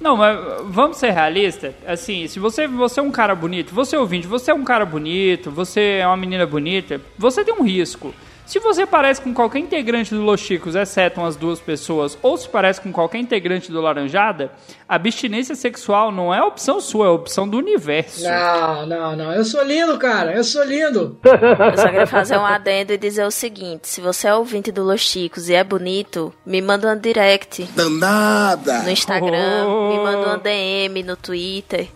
[0.00, 1.72] Não, mas vamos ser realistas.
[1.86, 4.84] Assim, se você, você é um cara bonito, você é ouvinte, você é um cara
[4.84, 8.12] bonito, você é uma menina bonita, você tem um risco.
[8.46, 12.46] Se você parece com qualquer integrante do Los Chicos, exceto umas duas pessoas, ou se
[12.46, 14.52] parece com qualquer integrante do Laranjada,
[14.86, 18.22] a abstinência sexual não é opção sua, é opção do universo.
[18.22, 19.32] Não, não, não.
[19.32, 20.32] Eu sou lindo, cara.
[20.32, 21.18] Eu sou lindo.
[21.24, 24.84] Eu só queria fazer um adendo e dizer o seguinte: se você é ouvinte do
[24.84, 28.82] Los Chicos e é bonito, me manda um direct Danada!
[28.82, 29.88] no Instagram, Oh.
[29.88, 31.88] me manda um DM no Twitter.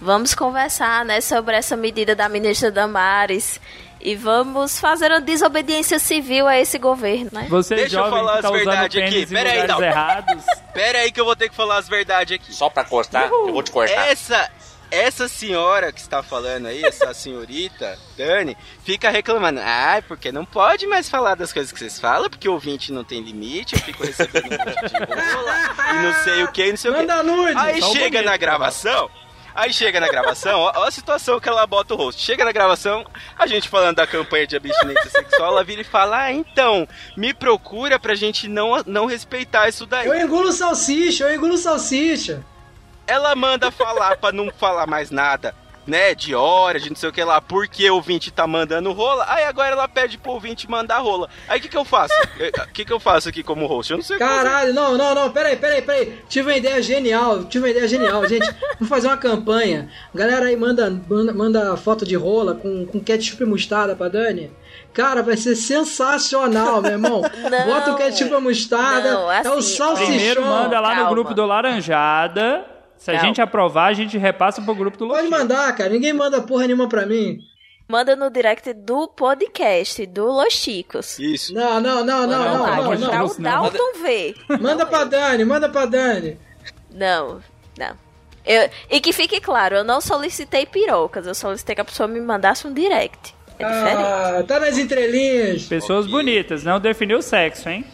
[0.00, 3.58] Vamos conversar, né, sobre essa medida da ministra Damares.
[4.04, 7.46] E vamos fazer uma desobediência civil a esse governo, né?
[7.48, 9.26] Você Deixa eu jovem falar que tá as verdades aqui.
[9.26, 9.82] Pera aí, não.
[9.82, 10.44] errados.
[10.74, 12.54] Pera aí que eu vou ter que falar as verdades aqui.
[12.54, 14.06] Só pra cortar, eu vou te cortar.
[14.10, 14.50] Essa
[14.90, 19.58] essa senhora que está falando aí, essa senhorita, Dani, fica reclamando.
[19.60, 23.02] Ah, porque não pode mais falar das coisas que vocês falam, porque o ouvinte não
[23.02, 26.76] tem limite, eu fico recebendo um monte de rola e não sei o que, não
[26.76, 27.00] sei o que.
[27.00, 27.58] Manda nude.
[27.58, 29.10] Aí Só chega bonito, na gravação,
[29.54, 32.20] aí chega na gravação, ó, ó a situação que ela bota o rosto.
[32.20, 33.06] Chega na gravação,
[33.38, 36.86] a gente falando da campanha de abstinência sexual, ela vira e fala: Ah, então,
[37.16, 40.06] me procura pra gente não, não respeitar isso daí.
[40.06, 42.44] Eu engulo salsicha, eu engulo salsicha.
[43.06, 45.54] Ela manda falar pra não falar mais nada,
[45.86, 46.14] né?
[46.14, 49.24] De hora, de não sei o que lá, porque o ouvinte tá mandando rola.
[49.28, 51.28] Aí agora ela pede pro ouvinte mandar rola.
[51.48, 52.14] Aí o que que eu faço?
[52.64, 53.92] O que que eu faço aqui como host?
[53.92, 54.36] Eu não sei o que fazer.
[54.42, 56.18] Caralho, não, não, não, peraí, peraí, peraí.
[56.28, 58.46] Tive uma ideia genial, tive uma ideia genial, gente.
[58.74, 59.88] Vamos fazer uma campanha.
[60.14, 64.50] Galera aí manda, manda, manda foto de rola com, com ketchup e mostarda pra Dani.
[64.92, 67.22] Cara, vai ser sensacional, meu irmão.
[67.22, 67.66] Não.
[67.66, 69.12] Bota o ketchup e a mostarda.
[69.12, 69.94] Não, é o assim, salsichão.
[70.06, 71.10] Primeiro manda lá no Calma.
[71.10, 72.64] grupo do Laranjada.
[73.04, 75.90] Se a gente aprovar, a gente repassa pro grupo do Pode mandar, cara.
[75.90, 77.38] Ninguém manda porra nenhuma pra mim.
[77.86, 81.18] Manda no direct do podcast do Los Chicos.
[81.18, 81.52] Isso.
[81.52, 83.26] Não, não, não, não, Não, não, amor de não.
[83.26, 84.34] O Dalton ver.
[84.58, 86.38] Manda pra Dani, manda pra Dani.
[86.90, 87.42] Não,
[87.78, 87.94] não.
[88.46, 92.20] Eu- e que fique claro, eu não solicitei pirocas, eu solicitei que a pessoa me
[92.20, 93.34] mandasse um direct.
[93.58, 94.02] É diferente.
[94.02, 95.64] Ah, tá nas entrelinhas.
[95.64, 97.84] Pessoas bonitas, não definiu o sexo, hein?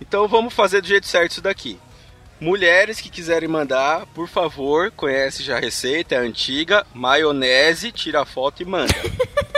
[0.00, 1.78] Então vamos fazer do jeito certo isso daqui.
[2.38, 8.26] Mulheres que quiserem mandar, por favor, conhece já a receita, é antiga, maionese, tira a
[8.26, 8.92] foto e manda.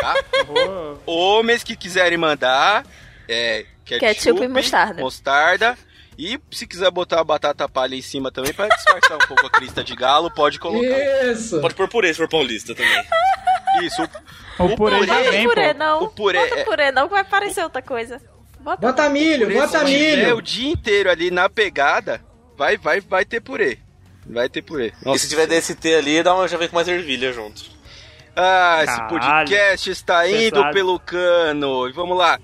[0.01, 0.15] Tá?
[1.05, 2.87] Homens que quiserem mandar,
[3.29, 5.01] é ketchup, Ketchup e mostarda.
[5.03, 5.79] mostarda.
[6.17, 9.51] E se quiser botar a batata palha em cima também pra disfarçar um pouco a
[9.51, 11.25] crista de galo, pode colocar.
[11.27, 11.61] Isso.
[11.61, 13.05] Pode pôr purê se for paulista também.
[13.83, 14.03] Isso.
[14.59, 16.03] O purê já Bota vem, purê não.
[16.03, 18.21] O purê Bota é- purê não, que vai parecer outra coisa.
[18.61, 20.37] Bota, Bota milho, Purê, bota milho.
[20.37, 22.21] o dia inteiro ali na pegada,
[22.59, 23.79] vai, vai, vai ter purê.
[24.27, 24.93] Vai ter purê.
[25.07, 27.63] E se tiver DST ali, dá uma, já vem com mais ervilha junto.
[28.37, 29.09] Ah, esse Caralho.
[29.09, 30.75] podcast está indo Pesado.
[30.75, 31.89] pelo cano.
[31.89, 32.39] E vamos lá.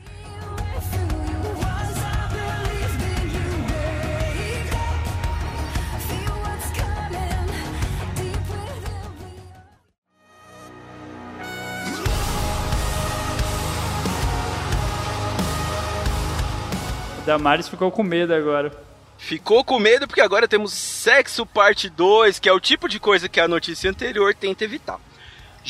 [17.26, 18.70] Damares ficou com medo agora.
[19.24, 23.26] Ficou com medo porque agora temos sexo parte 2, que é o tipo de coisa
[23.26, 25.00] que a notícia anterior tenta evitar.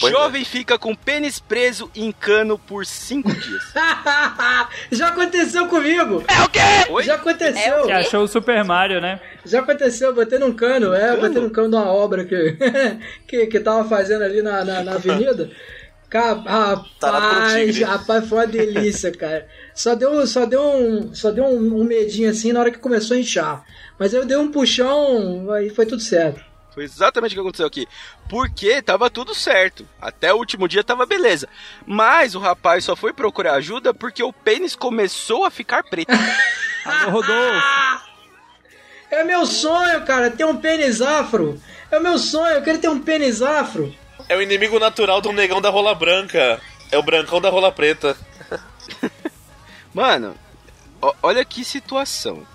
[0.01, 3.62] Pois Jovem fica com pênis preso em cano por 5 dias.
[4.90, 6.25] Já aconteceu comigo.
[6.27, 6.90] É o quê?
[6.90, 7.05] Oi?
[7.05, 7.83] Já aconteceu.
[7.83, 9.21] Você achou o Super Mario, né?
[9.47, 11.21] Já aconteceu, botei num cano, é, Cano?
[11.21, 12.59] botei num cano de uma obra que,
[13.25, 15.49] que, que tava fazendo ali na, na, na avenida.
[16.14, 19.48] Um rapaz, rapaz, foi uma delícia, cara.
[19.74, 23.16] Só deu, só deu, um, só deu um, um medinho assim na hora que começou
[23.16, 23.64] a inchar.
[23.98, 26.40] Mas eu dei um puxão, aí foi tudo certo.
[26.72, 27.87] Foi exatamente o que aconteceu aqui.
[28.29, 29.87] Porque tava tudo certo.
[30.00, 31.48] Até o último dia tava beleza.
[31.87, 36.11] Mas o rapaz só foi procurar ajuda porque o pênis começou a ficar preto.
[36.85, 38.14] Alô, Rodolfo.
[39.11, 41.61] É meu sonho, cara, ter um pênis afro.
[41.90, 43.94] É o meu sonho, eu quero ter um pênis afro.
[44.28, 46.60] É o inimigo natural do negão da rola branca.
[46.90, 48.16] É o brancão da rola preta.
[49.92, 50.34] Mano,
[51.22, 52.46] olha que situação.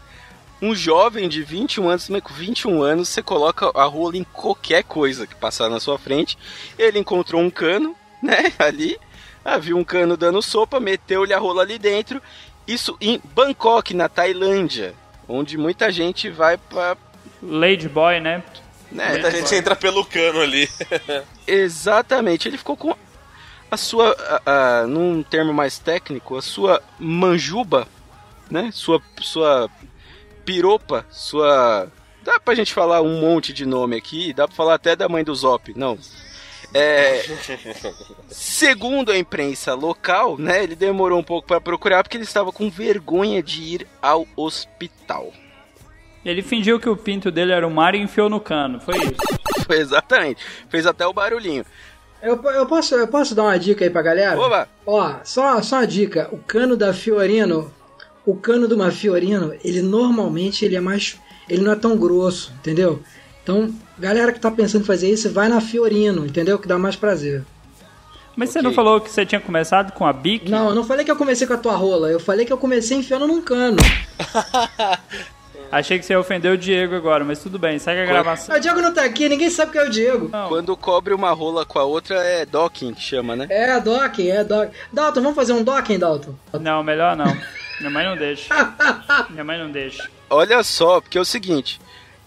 [0.61, 4.83] Um jovem de 21 anos, mas com 21 anos, você coloca a rola em qualquer
[4.83, 6.37] coisa que passar na sua frente.
[6.77, 8.99] Ele encontrou um cano, né, ali.
[9.45, 12.21] Ah, viu um cano dando sopa, meteu-lhe a rola ali dentro.
[12.67, 14.93] Isso em Bangkok, na Tailândia,
[15.27, 16.97] onde muita gente vai pra.
[17.41, 18.19] Lady Boy,
[18.91, 19.05] né?
[19.05, 20.69] Né, Muita gente entra pelo cano ali.
[21.47, 22.95] Exatamente, ele ficou com
[23.71, 27.87] a sua, a- a- num termo mais técnico, a sua manjuba,
[28.49, 28.69] né?
[28.73, 29.69] Sua, sua
[30.45, 31.91] piropa, sua.
[32.23, 35.23] Dá pra gente falar um monte de nome aqui, dá pra falar até da mãe
[35.23, 35.97] do Zop, não.
[36.73, 37.23] É,
[38.29, 40.63] segundo a imprensa local, né?
[40.63, 45.31] Ele demorou um pouco pra procurar porque ele estava com vergonha de ir ao hospital.
[46.25, 48.79] Ele fingiu que o pinto dele era o Mario e enfiou no cano.
[48.79, 49.65] Foi isso.
[49.65, 50.43] Foi exatamente.
[50.69, 51.65] Fez até o barulhinho.
[52.21, 54.37] Eu, eu, posso, eu posso dar uma dica aí pra galera?
[54.39, 54.67] Oba!
[54.85, 56.27] Ó, só, só uma dica.
[56.33, 57.73] O cano da Fiorino,
[58.25, 61.17] o cano de uma Fiorino, ele normalmente ele é mais.
[61.47, 63.01] Ele não é tão grosso, entendeu?
[63.41, 66.59] Então, galera que tá pensando em fazer isso, vai na Fiorino, entendeu?
[66.59, 67.43] Que dá mais prazer.
[68.35, 68.69] Mas você Ok.
[68.69, 70.49] não falou que você tinha começado com a Bic?
[70.51, 72.57] Não, eu não falei que eu comecei com a tua rola, eu falei que eu
[72.57, 73.77] comecei enfiando num cano.
[75.71, 78.55] Achei que você ia ofender o Diego agora, mas tudo bem, segue a gravação.
[78.55, 80.29] O Diego não tá aqui, ninguém sabe que é o Diego.
[80.31, 80.47] Não.
[80.47, 83.47] Quando cobre uma rola com a outra é docking que chama, né?
[83.49, 84.73] É, docking, é docking.
[84.91, 86.33] Dalton, vamos fazer um docking, Dalton?
[86.59, 87.37] Não, melhor não.
[87.79, 88.53] Minha mãe não deixa.
[89.29, 90.09] Minha mãe não deixa.
[90.29, 91.79] Olha só, porque é o seguinte,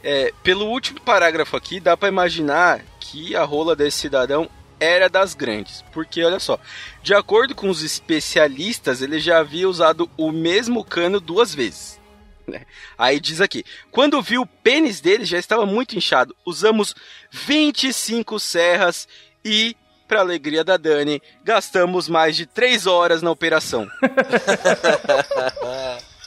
[0.02, 4.48] é, pelo último parágrafo aqui, dá pra imaginar que a rola desse cidadão
[4.80, 5.84] era das grandes.
[5.92, 6.58] Porque, olha só,
[7.02, 12.01] de acordo com os especialistas, ele já havia usado o mesmo cano duas vezes.
[12.46, 12.62] Né?
[12.96, 16.34] Aí diz aqui, quando viu o pênis dele já estava muito inchado.
[16.44, 16.94] Usamos
[17.30, 19.08] 25 serras
[19.44, 19.76] e,
[20.06, 23.88] pra alegria da Dani, gastamos mais de 3 horas na operação.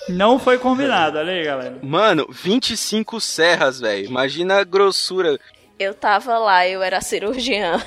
[0.08, 1.80] Não foi combinado, olha aí, galera.
[1.82, 4.06] Mano, 25 serras, velho.
[4.06, 5.39] Imagina a grossura.
[5.80, 7.82] Eu tava lá, eu era cirurgiã.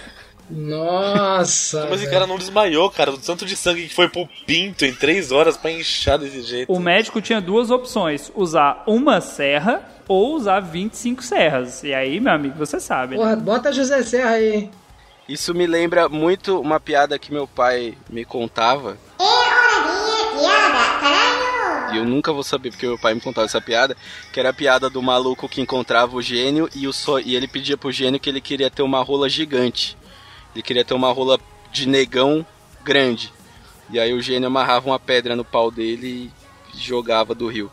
[0.50, 1.82] Nossa.
[1.82, 2.11] Mas esse velho.
[2.12, 3.12] cara não desmaiou, cara.
[3.12, 6.72] Do tanto de sangue que foi pro pinto em três horas pra inchar desse jeito.
[6.72, 11.82] O médico tinha duas opções: usar uma serra ou usar 25 serras.
[11.84, 13.16] E aí, meu amigo, você sabe.
[13.16, 13.22] né?
[13.22, 14.70] Porra, bota José Serra aí?
[15.28, 18.96] Isso me lembra muito uma piada que meu pai me contava.
[21.92, 23.94] E eu nunca vou saber porque meu pai me contava essa piada,
[24.32, 27.18] que era a piada do maluco que encontrava o gênio e, o so...
[27.18, 29.97] e ele pedia pro gênio que ele queria ter uma rola gigante.
[30.59, 31.38] Ele queria ter uma rola
[31.71, 32.44] de negão
[32.83, 33.33] grande.
[33.90, 36.33] E aí o gênio amarrava uma pedra no pau dele
[36.75, 37.71] e jogava do rio.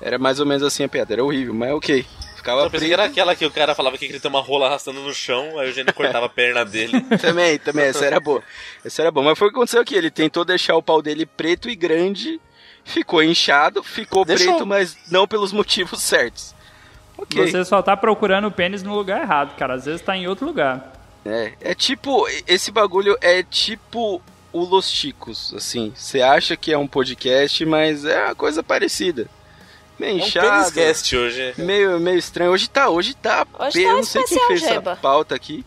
[0.00, 2.06] Era mais ou menos assim a piada, era horrível, mas ok.
[2.36, 4.68] Ficava Eu pensei que era aquela que o cara falava que queria ter uma rola
[4.68, 7.00] arrastando no chão, aí o gênio cortava a perna dele.
[7.20, 8.40] Também, também, essa era boa.
[8.84, 9.26] Essa era boa.
[9.26, 9.96] Mas foi o que aconteceu aqui.
[9.96, 12.40] Ele tentou deixar o pau dele preto e grande,
[12.84, 14.52] ficou inchado, ficou Deixou.
[14.52, 16.54] preto, mas não pelos motivos certos.
[17.16, 17.50] Ok.
[17.50, 19.74] Você só tá procurando o pênis no lugar errado, cara.
[19.74, 20.97] Às vezes tá em outro lugar.
[21.28, 24.20] É, é tipo, esse bagulho é tipo
[24.52, 25.92] o Los Chicos, assim.
[25.94, 29.26] Você acha que é um podcast, mas é uma coisa parecida.
[29.98, 31.54] Meio É um pêniscast hoje.
[31.58, 32.52] meio, meio estranho.
[32.52, 33.46] Hoje tá, hoje tá.
[33.58, 34.92] Hoje eu tá não sei quem fez Jeba.
[34.92, 35.64] essa pauta aqui.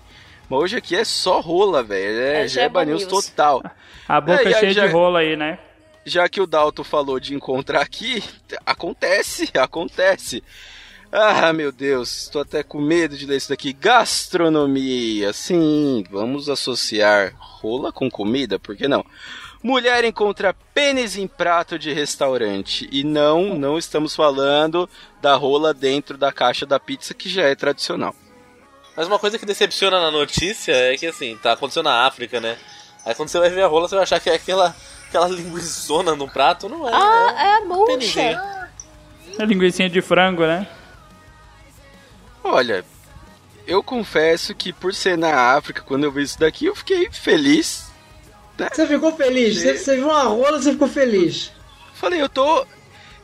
[0.49, 2.19] Mas hoje aqui é só rola, velho.
[2.21, 3.61] É, É Jeba Jeba News, total.
[4.07, 5.59] A boca É, cheia já- de rola aí, né?
[6.05, 8.23] Já que o Dalton falou de encontrar aqui,
[8.65, 10.43] acontece, acontece.
[11.11, 13.73] Ah, meu Deus, estou até com medo de ler isso daqui.
[13.73, 19.05] Gastronomia, sim, vamos associar rola com comida, por que não?
[19.61, 22.87] Mulher encontra pênis em prato de restaurante.
[22.91, 24.89] E não, não estamos falando
[25.21, 28.15] da rola dentro da caixa da pizza, que já é tradicional.
[28.95, 32.57] Mas uma coisa que decepciona na notícia é que assim, tá acontecendo na África, né?
[33.05, 34.75] Aí quando você vai ver a rola, você vai achar que é aquela,
[35.09, 36.91] aquela linguiçona no prato, não é?
[36.93, 37.97] Ah, é a um murcha.
[37.97, 38.39] penizinho.
[39.37, 40.67] É linguiça de frango, né?
[42.43, 42.83] Olha,
[43.67, 47.91] eu confesso que por ser na África, quando eu vi isso daqui, eu fiquei feliz.
[48.71, 49.57] Você ficou feliz?
[49.57, 51.51] Você, você viu uma rola, você ficou feliz.
[51.93, 52.65] Falei, eu tô.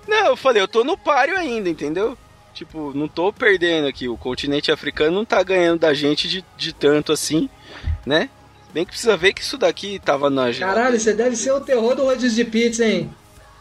[0.08, 2.18] Não, eu falei, eu tô no páreo ainda, entendeu?
[2.54, 4.08] Tipo, não tô perdendo aqui.
[4.08, 7.50] O continente africano não tá ganhando da gente de, de tanto assim,
[8.06, 8.30] né?
[8.74, 11.96] Bem que precisa ver que isso daqui tava na Caralho, você deve ser o terror
[11.96, 13.14] do rodízio de pizza, hein?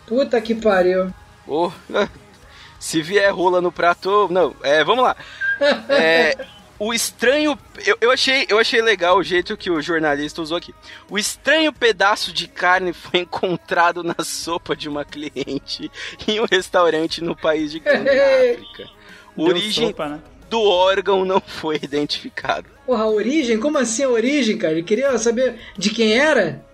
[0.06, 1.12] Puta que pariu.
[1.46, 1.70] Ô,
[2.78, 4.28] se vier rola no prato.
[4.30, 5.16] Não, é, vamos lá.
[5.88, 6.36] É,
[6.78, 7.58] o estranho.
[7.84, 10.74] Eu, eu, achei, eu achei legal o jeito que o jornalista usou aqui.
[11.08, 15.90] O estranho pedaço de carne foi encontrado na sopa de uma cliente
[16.26, 18.12] em um restaurante no país de Cana, na
[18.52, 18.90] África.
[19.36, 20.20] Origem sopa, né?
[20.48, 22.68] do órgão não foi identificado.
[22.86, 23.58] Porra, a origem?
[23.58, 24.74] Como assim a origem, cara?
[24.74, 26.64] Ele queria saber de quem era?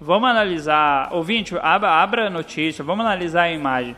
[0.00, 1.12] Vamos analisar.
[1.12, 3.96] Ouvinte, abra, abra a notícia, vamos analisar a imagem.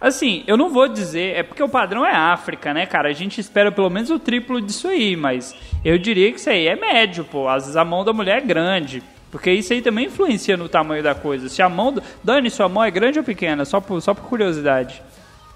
[0.00, 3.08] Assim, eu não vou dizer, é porque o padrão é África, né, cara?
[3.08, 5.54] A gente espera pelo menos o triplo disso aí, mas
[5.84, 7.48] eu diria que isso aí é médio, pô.
[7.48, 9.02] Às vezes a mão da mulher é grande.
[9.30, 11.48] Porque isso aí também influencia no tamanho da coisa.
[11.48, 11.92] Se a mão.
[11.92, 13.64] do- Dani, sua mão é grande ou pequena?
[13.64, 15.02] Só por, só por curiosidade.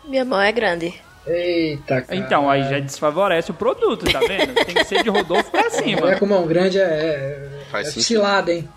[0.05, 0.95] Minha mão é grande.
[1.27, 2.17] Eita, cara.
[2.19, 4.55] Então, aí já desfavorece o produto, tá vendo?
[4.65, 6.01] Tem que ser de Rodolfo pra cima.
[6.01, 8.05] Mulher com mão grande é, é, Faz é sentido.
[8.07, 8.69] cilada, hein?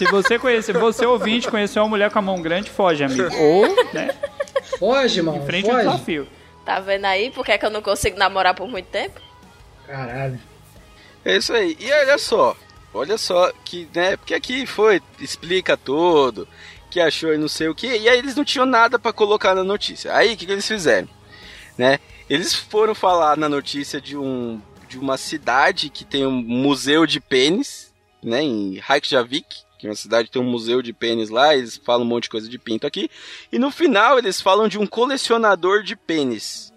[0.00, 3.28] Se você conhecer, você ouvinte, conheceu uma mulher com a mão grande, foge, amigo.
[3.36, 4.16] Ou, né,
[4.78, 5.44] Foge, mano.
[5.44, 5.88] frente ao foge.
[5.90, 6.28] desafio.
[6.64, 9.20] Tá vendo aí por que, é que eu não consigo namorar por muito tempo?
[9.86, 10.40] Caralho.
[11.22, 11.76] É isso aí.
[11.78, 12.56] E olha só,
[12.94, 16.48] olha só que, né, porque aqui foi, explica tudo,
[16.88, 19.54] que achou e não sei o que, e aí eles não tinham nada pra colocar
[19.54, 20.14] na notícia.
[20.16, 21.08] Aí o que, que eles fizeram?
[21.76, 21.98] Né?
[22.26, 27.20] Eles foram falar na notícia de um de uma cidade que tem um museu de
[27.20, 32.04] pênis, né, em Reykjavik, que uma cidade tem um museu de pênis lá, eles falam
[32.04, 33.10] um monte de coisa de pinto aqui,
[33.50, 36.70] e no final eles falam de um colecionador de pênis.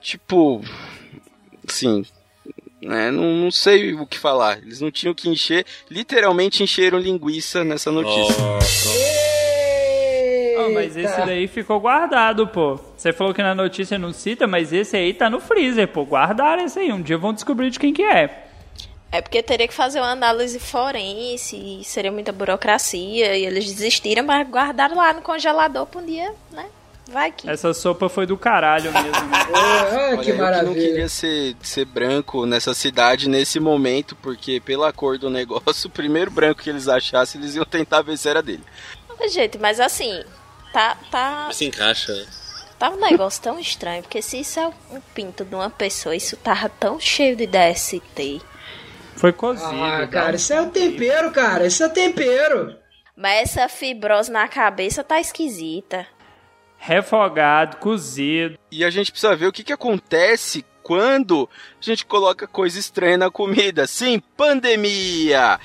[0.00, 0.62] Tipo,
[1.66, 2.04] sim,
[2.80, 3.10] né?
[3.10, 4.58] Não, não sei o que falar.
[4.58, 5.66] Eles não tinham que encher.
[5.90, 8.36] Literalmente encheram linguiça nessa notícia.
[10.56, 12.78] Ah, mas esse daí ficou guardado, pô.
[12.96, 16.04] Você falou que na notícia não cita, mas esse aí tá no freezer, pô.
[16.04, 16.92] Guardaram esse aí.
[16.92, 18.47] Um dia vão descobrir de quem que é.
[19.10, 24.22] É porque teria que fazer uma análise forense, e seria muita burocracia, e eles desistiram,
[24.22, 26.66] mas guardaram lá no congelador pra um dia, né?
[27.08, 27.48] Vai que.
[27.48, 29.08] Essa sopa foi do caralho mesmo.
[29.10, 29.38] né?
[29.54, 30.74] Ah, Olha, que eu que não maravilha.
[30.74, 36.30] queria ser, ser branco nessa cidade nesse momento, porque pela cor do negócio, o primeiro
[36.30, 38.62] branco que eles achassem, eles iam tentar ver se era dele.
[39.30, 40.22] Gente, mas assim,
[40.70, 42.12] tá, tá, Se encaixa.
[42.14, 42.26] né?
[42.78, 46.36] tá um negócio tão estranho, porque se isso é um pinto de uma pessoa, isso
[46.36, 48.40] tava tão cheio de DST.
[49.18, 49.82] Foi cozido.
[49.82, 51.66] Ah, dá cara, isso é o tempero, cara.
[51.66, 52.76] Isso é tempero.
[53.16, 56.06] Mas essa fibrose na cabeça tá esquisita.
[56.78, 58.56] Refogado, cozido.
[58.70, 61.48] E a gente precisa ver o que, que acontece quando
[61.80, 63.88] a gente coloca coisa estranha na comida.
[63.88, 65.58] Sim, pandemia!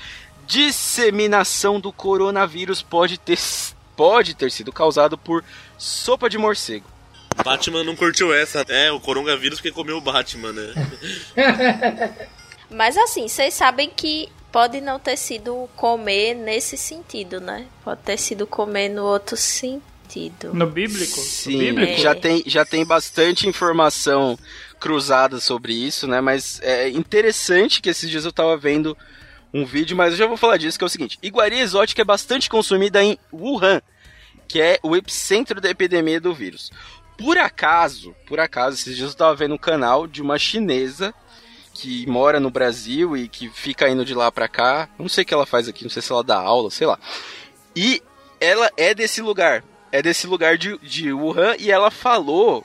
[0.48, 3.38] Disseminação do coronavírus pode ter,
[3.96, 5.44] pode ter sido causado por
[5.78, 6.86] sopa de morcego.
[7.44, 8.64] Batman não curtiu essa.
[8.68, 10.74] É, o coronavírus que comeu o Batman, né?
[12.74, 17.66] Mas assim, vocês sabem que pode não ter sido comer nesse sentido, né?
[17.84, 20.52] Pode ter sido comer no outro sentido.
[20.52, 21.16] No bíblico?
[21.16, 22.00] No Sim, bíblico?
[22.00, 24.38] já tem, já tem bastante informação
[24.80, 26.20] cruzada sobre isso, né?
[26.20, 28.96] Mas é interessante que esses dias eu tava vendo
[29.52, 31.16] um vídeo, mas eu já vou falar disso, que é o seguinte.
[31.22, 33.80] Iguaria exótica é bastante consumida em Wuhan,
[34.48, 36.72] que é o epicentro da epidemia do vírus.
[37.16, 41.14] Por acaso, por acaso, esses dias eu tava vendo um canal de uma chinesa
[41.74, 44.88] que mora no Brasil e que fica indo de lá pra cá.
[44.98, 46.98] Não sei o que ela faz aqui, não sei se ela dá aula, sei lá.
[47.74, 48.00] E
[48.40, 49.64] ela é desse lugar.
[49.90, 52.64] É desse lugar de, de Wuhan e ela falou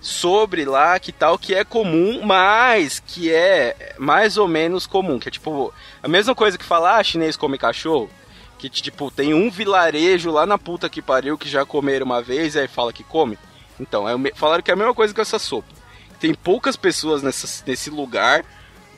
[0.00, 5.28] sobre lá que tal que é comum, mas que é mais ou menos comum, que
[5.28, 5.72] é tipo
[6.02, 8.10] a mesma coisa que falar ah, chinês come cachorro,
[8.58, 12.54] que tipo tem um vilarejo lá na puta que pariu que já comeram uma vez
[12.54, 13.38] e aí fala que come.
[13.78, 15.75] Então, é, falaram que é a mesma coisa com essa sopa.
[16.18, 18.44] Tem poucas pessoas nessa, nesse lugar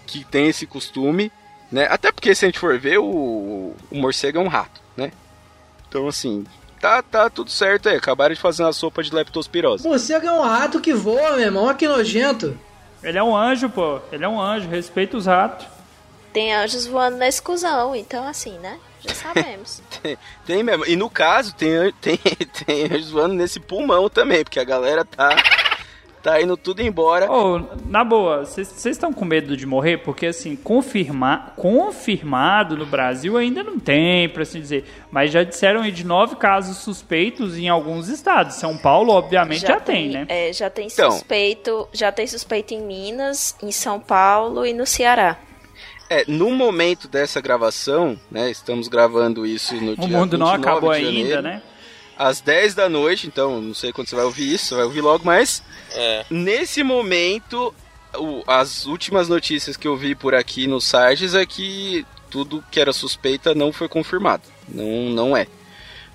[0.06, 1.30] que tem esse costume,
[1.70, 1.86] né?
[1.90, 5.12] Até porque se a gente for ver, o, o morcego é um rato, né?
[5.88, 6.44] Então, assim,
[6.80, 7.96] tá, tá tudo certo aí.
[7.96, 9.86] Acabaram de fazer uma sopa de leptospirose.
[9.86, 11.64] Morcego é um rato que voa, meu irmão.
[11.64, 12.58] Olha que nojento.
[13.02, 14.00] Ele é um anjo, pô.
[14.10, 14.68] Ele é um anjo.
[14.68, 15.66] Respeita os ratos.
[16.32, 18.78] Tem anjos voando na escusão, então assim, né?
[19.00, 19.80] Já sabemos.
[20.02, 20.84] Tem, tem mesmo.
[20.86, 22.18] E no caso, tem, tem,
[22.66, 25.36] tem anjos voando nesse pulmão também, porque a galera tá,
[26.28, 27.30] tá indo tudo embora.
[27.30, 29.98] Ô, na boa, vocês estão com medo de morrer?
[29.98, 34.84] Porque, assim, confirmar, confirmado no Brasil ainda não tem, pra assim dizer.
[35.10, 38.56] Mas já disseram aí de nove casos suspeitos em alguns estados.
[38.56, 40.26] São Paulo, obviamente, já, tem, né?
[40.28, 41.10] É, já tem Então.
[41.12, 45.38] suspeito, já tem suspeito em Minas, em São Paulo e no Ceará.
[46.10, 48.50] É, no momento dessa gravação, né?
[48.50, 51.62] Estamos gravando isso no dia O mundo não 29 acabou ainda, janeiro, né?
[52.18, 55.00] Às 10 da noite, então não sei quando você vai ouvir isso, você vai ouvir
[55.00, 55.62] logo, mas
[55.94, 56.24] É.
[56.28, 57.72] nesse momento,
[58.16, 62.80] o- as últimas notícias que eu vi por aqui nos sites é que tudo que
[62.80, 64.42] era suspeita não foi confirmado.
[64.68, 65.46] Não, não é.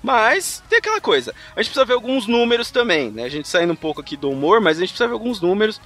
[0.02, 1.32] Mas tem aquela coisa.
[1.56, 3.24] A gente precisa ver alguns números também, né?
[3.24, 5.80] A gente saindo um pouco aqui do humor, mas a gente precisa ver alguns números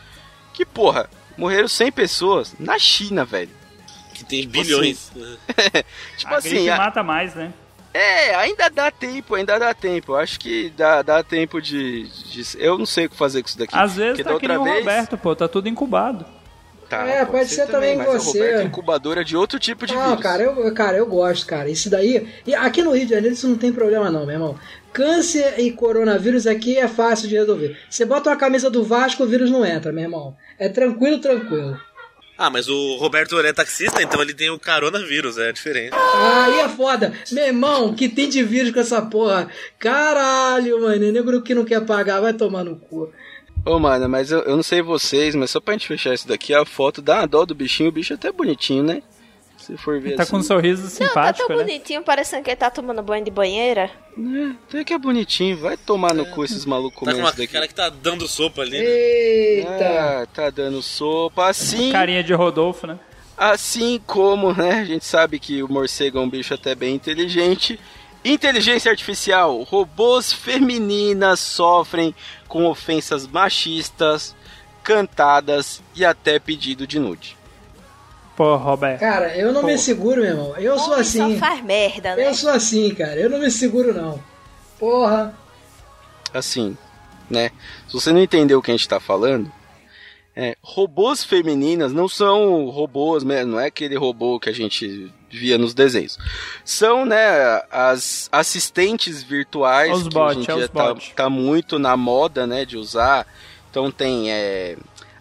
[0.53, 3.51] que, porra, morreram 100 pessoas na China, velho.
[4.15, 5.13] Que tem bilhões.
[6.17, 7.53] Tipo a assim, a- mata mais, né?
[7.99, 10.13] É, ainda dá tempo, ainda dá tempo.
[10.13, 13.49] Eu acho que dá, dá tempo de, de- Eu não sei o que fazer com
[13.49, 13.75] isso daqui.
[13.77, 15.35] Às vezes Porque tá que outra nem o vez- Roberto, pô.
[15.37, 16.25] Tá tudo incubado.
[16.89, 18.39] Tá, É, pode ser também mas você.
[18.39, 20.23] Roberto é incubadora de outro tipo de Não, vírus.
[20.23, 21.69] cara, eu, cara, eu gosto, cara.
[21.69, 22.27] Isso daí.
[22.47, 24.59] E aqui no Rio de Janeiro isso não tem problema, não, meu irmão.
[24.91, 27.79] Câncer e coronavírus aqui é fácil de resolver.
[27.91, 30.35] Você bota uma camisa do Vasco, o vírus não entra, meu irmão.
[30.59, 31.79] É tranquilo, tranquilo.
[32.41, 35.93] Ah, mas o Roberto é taxista, então ele tem o coronavírus, é diferente.
[35.93, 37.13] Aí é foda.
[37.33, 39.49] Meu irmão, que tem de vírus com essa porra?
[39.77, 41.11] Caralho, mano.
[41.11, 43.13] Negro que não quer pagar, vai tomar no cu.
[43.67, 46.55] Ô, mano, mas eu, eu não sei vocês, mas só pra gente fechar isso daqui,
[46.55, 47.89] a foto dá uma dó do bichinho.
[47.89, 49.03] O bicho é até bonitinho, né?
[49.69, 50.31] Se for ver Tá assim.
[50.33, 51.63] com um sorriso Não, tá simpático, tão né?
[51.65, 53.91] bonitinho, parecendo que ele tá tomando banho de banheira.
[54.19, 55.59] É, até que é bonitinho.
[55.59, 57.53] Vai tomar no cu esses malucos Tá com comendo uma isso daqui.
[57.53, 58.79] cara que tá dando sopa ali.
[58.79, 58.85] né?
[58.85, 60.23] Eita.
[60.23, 61.47] Ah, tá dando sopa.
[61.49, 62.99] Assim, Carinha de Rodolfo, né?
[63.37, 64.81] assim como, né?
[64.81, 67.79] A gente sabe que o morcego é um bicho até bem inteligente.
[68.25, 69.63] Inteligência artificial.
[69.63, 72.13] Robôs femininas sofrem
[72.49, 74.35] com ofensas machistas,
[74.83, 77.38] cantadas e até pedido de nude.
[78.39, 79.01] Pô, Roberto.
[79.01, 79.67] Cara, eu não Pô.
[79.67, 80.57] me seguro, meu irmão.
[80.59, 81.33] Eu sou Homem assim.
[81.33, 82.29] Só faz merda, né?
[82.29, 83.17] Eu sou assim, cara.
[83.17, 84.23] Eu não me seguro, não.
[84.79, 85.35] Porra.
[86.33, 86.79] assim,
[87.29, 87.51] né?
[87.89, 89.51] Se você não entendeu o que a gente tá falando,
[90.37, 95.75] é, robôs femininas não são robôs, não é aquele robô que a gente via nos
[95.75, 96.17] desenhos.
[96.65, 101.77] São, né, as assistentes virtuais Os que bot, hoje em é dia tá, tá muito
[101.77, 103.27] na moda, né, de usar.
[103.69, 104.77] Então tem é,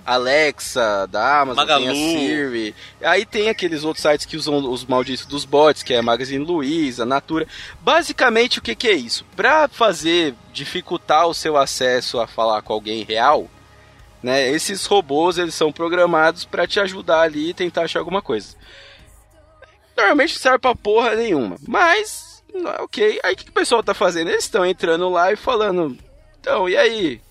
[0.08, 1.96] Alexa da Amazon, tem a Magalu.
[1.96, 2.76] Siri.
[3.02, 7.06] Aí tem aqueles outros sites que usam os malditos dos bots, que é Magazine Luiza,
[7.06, 7.46] Natura.
[7.82, 9.26] Basicamente, o que, que é isso?
[9.36, 13.50] Para fazer dificultar o seu acesso a falar com alguém real,
[14.24, 14.50] né?
[14.50, 18.56] Esses robôs eles são programados para te ajudar ali e tentar achar alguma coisa.
[19.98, 22.42] Normalmente não serve pra porra nenhuma, mas
[22.80, 23.20] ok.
[23.26, 24.30] Aí o que, que o pessoal tá fazendo?
[24.30, 25.98] Eles estão entrando lá e falando,
[26.40, 27.27] então e aí?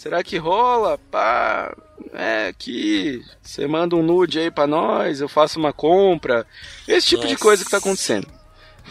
[0.00, 0.98] Será que rola?
[1.10, 1.76] Pá,
[2.14, 6.46] é que você manda um nude aí pra nós, eu faço uma compra.
[6.88, 7.44] Esse tipo de Nossa.
[7.44, 8.26] coisa que tá acontecendo.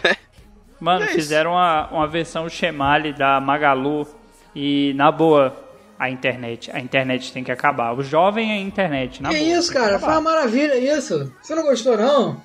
[0.79, 1.15] Mano, É isso.
[1.15, 4.07] fizeram uma, uma versão Chemale da Magalu
[4.55, 5.57] e, na boa,
[5.97, 6.69] a internet.
[6.71, 7.97] A internet tem que acabar.
[7.97, 9.57] O jovem é a internet, na que boa.
[9.57, 9.95] isso, que cara?
[9.95, 10.13] acabar.
[10.13, 11.33] Foi uma maravilha isso.
[11.41, 12.39] Você não gostou, não?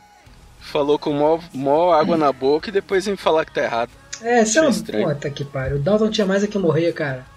[0.59, 3.91] Falou com mó, mó água na boca e depois vem falar que tá errado.
[4.23, 4.69] É, você não.
[4.69, 5.09] Achei estranho.
[5.11, 5.77] Puta que pariu.
[5.77, 7.34] O Dalton tinha mais é que morrer, cara.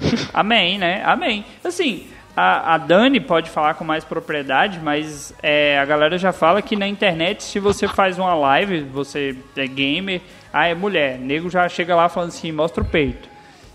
[0.32, 1.02] Amém, né?
[1.04, 1.44] Amém.
[1.64, 6.62] Assim, a, a Dani pode falar com mais propriedade, mas é, a galera já fala
[6.62, 10.20] que na internet, se você faz uma live, você é gamer,
[10.52, 11.18] ah, é mulher.
[11.18, 13.28] Nego já chega lá falando assim, mostra o peito.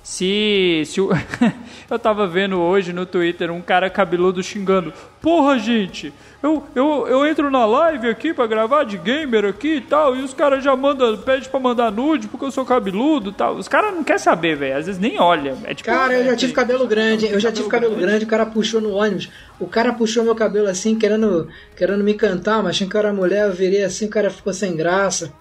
[0.03, 1.09] Se, se o...
[1.89, 4.91] eu tava vendo hoje no Twitter um cara cabeludo xingando:
[5.21, 9.81] Porra, gente, eu, eu, eu entro na live aqui pra gravar de gamer aqui e
[9.81, 13.33] tal, e os caras já mandam, pede pra mandar nude porque eu sou cabeludo e
[13.33, 13.55] tal.
[13.55, 14.77] Os caras não querem saber, velho.
[14.77, 15.55] Às vezes nem olha.
[15.63, 18.45] É tipo, Cara, eu já tive cabelo grande, eu já tive cabelo grande, o cara
[18.45, 19.29] puxou no ônibus.
[19.57, 21.47] O cara puxou meu cabelo assim, querendo,
[21.77, 24.51] querendo me cantar, mas achando que eu era mulher, eu virei assim, o cara ficou
[24.51, 25.31] sem graça.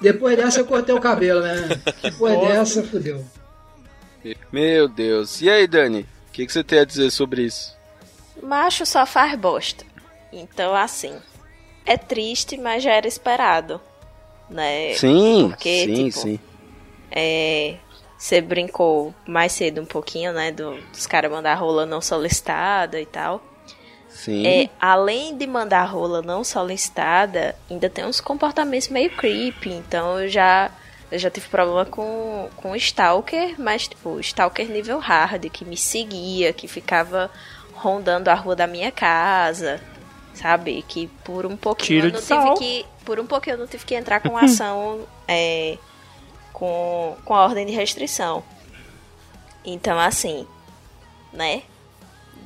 [0.00, 1.68] Depois dessa eu cortei o cabelo, né?
[2.02, 3.22] Depois dessa, fudeu.
[4.52, 5.40] Meu Deus.
[5.40, 6.06] E aí, Dani?
[6.28, 7.74] O que, que você tem a dizer sobre isso?
[8.42, 9.84] Macho só faz bosta.
[10.32, 11.16] Então, assim,
[11.84, 13.80] é triste, mas já era esperado.
[14.48, 14.94] Né?
[14.94, 16.40] Sim, porque, sim, tipo, sim.
[17.10, 17.76] É,
[18.18, 20.52] você brincou mais cedo um pouquinho, né?
[20.52, 23.42] do- dos caras mandar rola não solicitada e tal.
[24.08, 24.46] Sim.
[24.46, 29.70] É, além de mandar rola não solicitada, ainda tem uns comportamentos meio creepy.
[29.72, 30.70] Então eu já,
[31.10, 36.52] eu já tive problema com, com stalker, mas tipo, stalker nível hard, que me seguia,
[36.52, 37.30] que ficava
[37.74, 39.80] rondando a rua da minha casa.
[40.34, 40.84] Sabe?
[40.86, 42.54] Que por um pouquinho Tiro eu não tive sal.
[42.54, 42.84] que.
[43.04, 45.78] Por um pouquinho eu não tive que entrar com ação é,
[46.52, 48.42] com, com a ordem de restrição.
[49.64, 50.46] Então, assim,
[51.32, 51.62] né?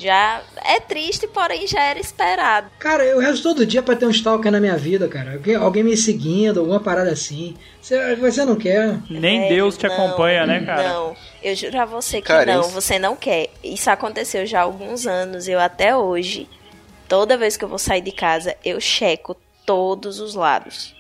[0.01, 2.70] Já é triste, porém já era esperado.
[2.78, 5.34] Cara, eu rezo todo dia pra ter um stalker na minha vida, cara.
[5.34, 7.55] Alguém, alguém me seguindo, alguma parada assim.
[7.80, 8.98] Você, você não quer.
[9.11, 10.88] Nem Velho, Deus te não, acompanha, né, cara?
[10.88, 13.48] Não, eu juro a você que Cara, não, isso- você não quer.
[13.62, 16.48] Isso aconteceu já há alguns anos, eu até hoje,
[17.09, 19.36] toda vez que eu vou sair de casa, eu checo
[19.66, 20.94] todos os lados.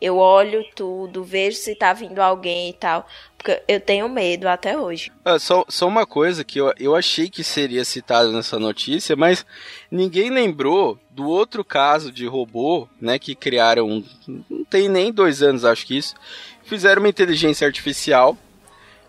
[0.00, 4.78] Eu olho tudo, vejo se tá vindo alguém e tal, porque eu tenho medo até
[4.78, 5.12] hoje.
[5.24, 9.44] Ah, só, só uma coisa que eu, eu achei que seria citado nessa notícia, mas
[9.90, 15.64] ninguém lembrou do outro caso de robô, né, que criaram, não tem nem dois anos,
[15.64, 16.14] acho que isso,
[16.62, 18.36] fizeram uma inteligência artificial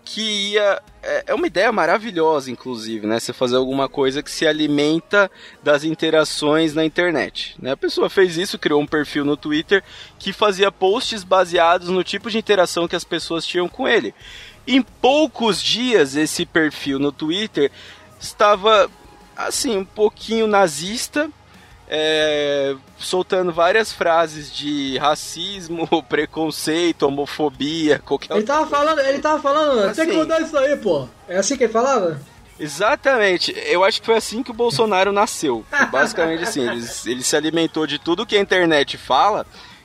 [0.04, 4.46] que ia, é, é uma ideia maravilhosa, inclusive, né, você fazer alguma coisa que se
[4.46, 5.30] alimenta
[5.62, 9.82] das interações na internet, né, a pessoa fez isso, criou um perfil no Twitter
[10.18, 14.14] que fazia posts baseados no tipo de interação que as pessoas tinham com ele.
[14.66, 17.70] Em poucos dias, esse perfil no Twitter
[18.20, 18.88] estava,
[19.36, 21.28] assim, um pouquinho nazista,
[21.94, 29.94] é, soltando várias frases de racismo, preconceito, homofobia, qualquer Ele tava falando, ele tava falando,
[29.94, 30.18] tem que Assim.
[30.20, 31.06] mudar isso aí, pô.
[31.28, 32.18] É assim que ele falava?
[32.58, 33.52] Exatamente.
[33.66, 35.66] Eu acho que foi assim que o Bolsonaro nasceu.
[35.90, 39.44] Basicamente assim, ele, ele se alimentou de tudo que a internet fala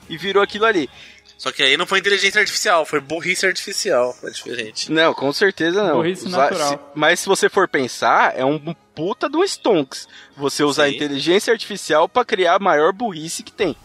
[0.10, 0.90] e virou aquilo ali.
[1.38, 4.16] Só que aí não foi inteligência artificial, foi burrice artificial.
[4.24, 4.92] É diferente.
[4.92, 5.98] Não, com certeza não.
[5.98, 6.70] Burrice Usar- natural.
[6.70, 8.58] se- mas se você for pensar, é um
[8.96, 10.08] puta do stonks.
[10.36, 10.96] Você usar Sim.
[10.96, 13.76] inteligência artificial pra criar a maior burrice que tem.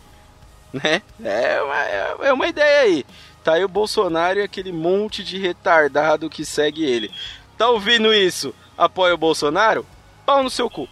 [0.73, 1.03] Né?
[1.23, 3.05] É uma, é- é uma ideia aí.
[3.45, 7.11] Tá aí o Bolsonaro e aquele monte de retardado que segue ele.
[7.59, 8.55] Tá ouvindo isso?
[8.79, 9.85] Apoia o Bolsonaro?
[10.25, 10.87] Pau no seu cu.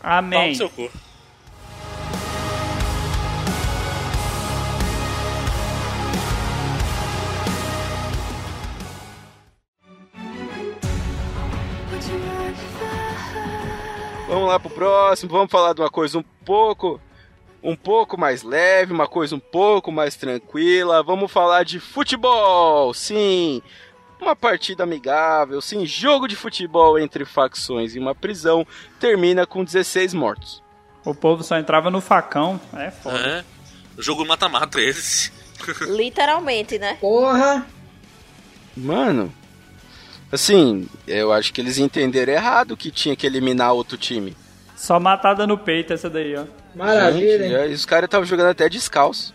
[0.00, 0.50] Pau Amém.
[0.50, 0.88] no seu cu.
[14.30, 17.00] Vamos lá pro próximo, vamos falar de uma coisa um pouco
[17.60, 21.02] um pouco mais leve, uma coisa um pouco mais tranquila.
[21.02, 22.94] Vamos falar de futebol.
[22.94, 23.60] Sim,
[24.20, 28.64] uma partida amigável, sim, jogo de futebol entre facções e uma prisão
[29.00, 30.62] termina com 16 mortos.
[31.04, 32.60] O povo só entrava no facão.
[32.72, 33.18] É foda.
[33.18, 33.44] É.
[33.98, 35.32] O jogo mata-mata esse.
[35.88, 36.98] Literalmente, né?
[37.00, 37.66] Porra!
[38.76, 39.34] Mano,
[40.32, 44.36] assim, eu acho que eles entenderam errado que tinha que eliminar outro time.
[44.76, 46.44] Só matada no peito essa daí, ó.
[46.74, 47.56] Maravilha, Gente, hein?
[47.56, 49.34] aí os caras estavam jogando até descalço.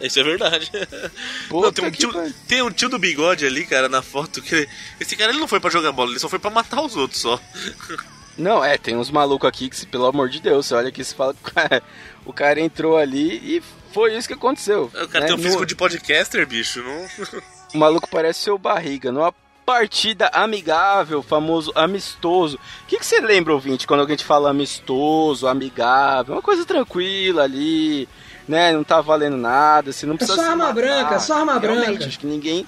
[0.00, 0.70] Isso é verdade.
[1.50, 2.12] Não, tem, um tio,
[2.48, 4.42] tem um tio do bigode ali, cara, na foto.
[4.42, 4.68] que ele-
[5.00, 7.20] Esse cara ele não foi pra jogar bola, ele só foi pra matar os outros
[7.20, 7.38] só.
[8.36, 11.02] Não, é, tem uns malucos aqui que, se- pelo amor de Deus, você olha aqui
[11.02, 11.82] e se fala que o cara,
[12.24, 13.62] o cara entrou ali e
[13.92, 14.84] foi isso que aconteceu.
[14.86, 15.26] O cara né?
[15.26, 16.82] tem um No- físico de podcaster, bicho.
[16.82, 17.42] Não...
[17.74, 19.10] O maluco parece seu barriga.
[19.12, 19.32] Numa
[19.72, 22.56] partida amigável, famoso amistoso.
[22.56, 26.34] O que, que você lembra, ouvinte, quando alguém te fala amistoso, amigável?
[26.34, 28.06] Uma coisa tranquila ali,
[28.46, 28.70] né?
[28.72, 30.74] Não tá valendo nada, você não precisa só se arma matar.
[30.74, 32.06] branca, só arma Realmente, branca.
[32.06, 32.66] acho que ninguém...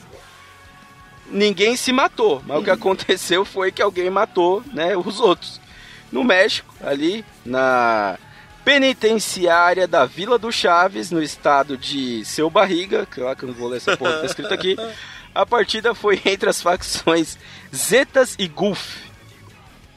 [1.31, 5.61] Ninguém se matou, mas o que aconteceu foi que alguém matou, né, os outros.
[6.13, 8.19] No México, ali na
[8.65, 13.55] penitenciária da Vila do Chaves, no estado de Seu Barriga, que lá que eu não
[13.55, 14.77] vou ler essa porra que tá escrito aqui.
[15.35, 17.39] A partida foi entre as facções
[17.75, 18.97] Zetas e Gulf.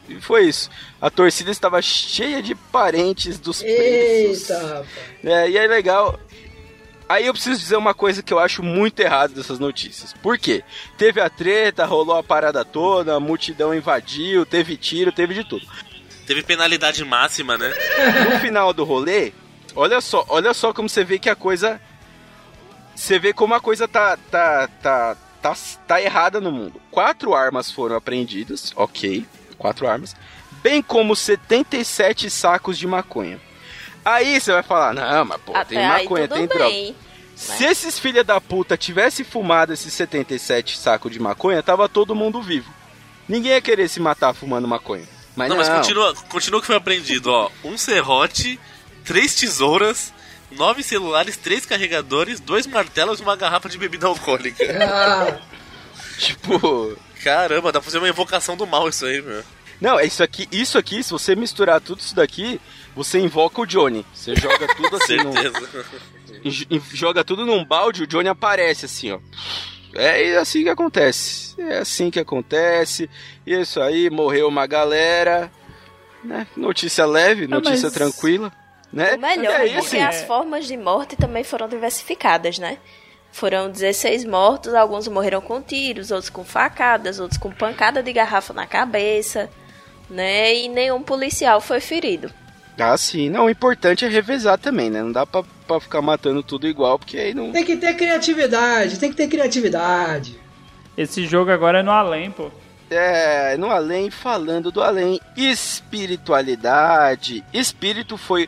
[0.09, 0.69] E foi isso.
[1.01, 4.49] A torcida estava cheia de parentes dos presos.
[4.49, 4.88] Eita, rapaz.
[5.23, 6.17] É, e é legal.
[7.09, 10.13] Aí eu preciso dizer uma coisa que eu acho muito errada dessas notícias.
[10.13, 10.63] Por quê?
[10.97, 15.65] Teve a treta, rolou a parada toda, a multidão invadiu, teve tiro, teve de tudo.
[16.25, 17.73] Teve penalidade máxima, né?
[18.29, 19.31] No final do rolê,
[19.73, 21.79] olha só, olha só como você vê que a coisa.
[22.93, 25.15] Você vê como a coisa tá, tá, tá,
[25.53, 26.81] tá, tá errada no mundo.
[26.91, 29.25] Quatro armas foram apreendidas, ok,
[29.57, 30.15] quatro armas,
[30.61, 33.39] bem como 77 sacos de maconha.
[34.03, 36.69] Aí você vai falar, não, mas pô, Até tem aí maconha, tudo tem droga.
[36.69, 36.95] bem.
[37.35, 42.41] Se esses filha da puta tivesse fumado esses 77 sacos de maconha, tava todo mundo
[42.41, 42.73] vivo.
[43.27, 45.05] Ninguém ia querer se matar fumando maconha.
[45.35, 47.51] Mas não, não, mas continua, continua que foi aprendido, ó.
[47.63, 48.59] Um serrote,
[49.05, 50.11] três tesouras,
[50.51, 54.63] nove celulares, três carregadores, dois martelos e uma garrafa de bebida alcoólica.
[54.81, 55.39] Ah,
[56.17, 59.43] tipo, Caramba, dá pra fazer uma invocação do mal isso aí, meu.
[59.79, 62.59] Não, é isso aqui, isso aqui, se você misturar tudo isso daqui,
[62.95, 64.03] você invoca o Johnny.
[64.13, 65.85] Você joga tudo assim, Certeza.
[66.71, 69.19] in- joga tudo num balde, o Johnny aparece assim, ó.
[69.93, 71.55] É assim que acontece.
[71.59, 73.09] É assim que acontece.
[73.45, 75.51] Isso aí, morreu uma galera,
[76.23, 76.47] né?
[76.55, 78.51] Notícia leve, Ah, notícia mas- tranquila,
[78.91, 79.15] né?
[79.15, 80.07] O melhor, é porque isso.
[80.07, 82.77] as formas de morte também foram diversificadas, né?
[83.31, 88.53] Foram 16 mortos, alguns morreram com tiros, outros com facadas, outros com pancada de garrafa
[88.53, 89.49] na cabeça,
[90.09, 90.55] né?
[90.55, 92.31] E nenhum policial foi ferido.
[92.79, 93.29] Ah, sim.
[93.29, 95.01] Não, o importante é revezar também, né?
[95.01, 97.51] Não dá pra, pra ficar matando tudo igual, porque aí não.
[97.51, 100.39] tem que ter criatividade, tem que ter criatividade.
[100.95, 102.51] Esse jogo agora é no além, pô.
[102.89, 107.43] É, no além, falando do além, espiritualidade.
[107.53, 108.47] Espírito foi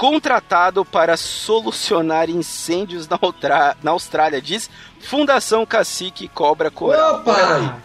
[0.00, 7.16] contratado para solucionar incêndios na, Outra- na Austrália, diz Fundação Cacique Cobra Coral.
[7.16, 7.78] Opa!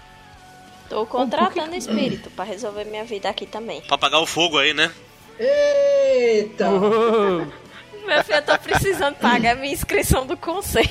[0.89, 3.82] Tô contratando espírito pra resolver minha vida aqui também.
[3.82, 4.89] Pra apagar o fogo aí, né?
[5.38, 6.70] Eita!
[6.70, 10.89] Meu filho, eu tô precisando pagar minha inscrição do conselho.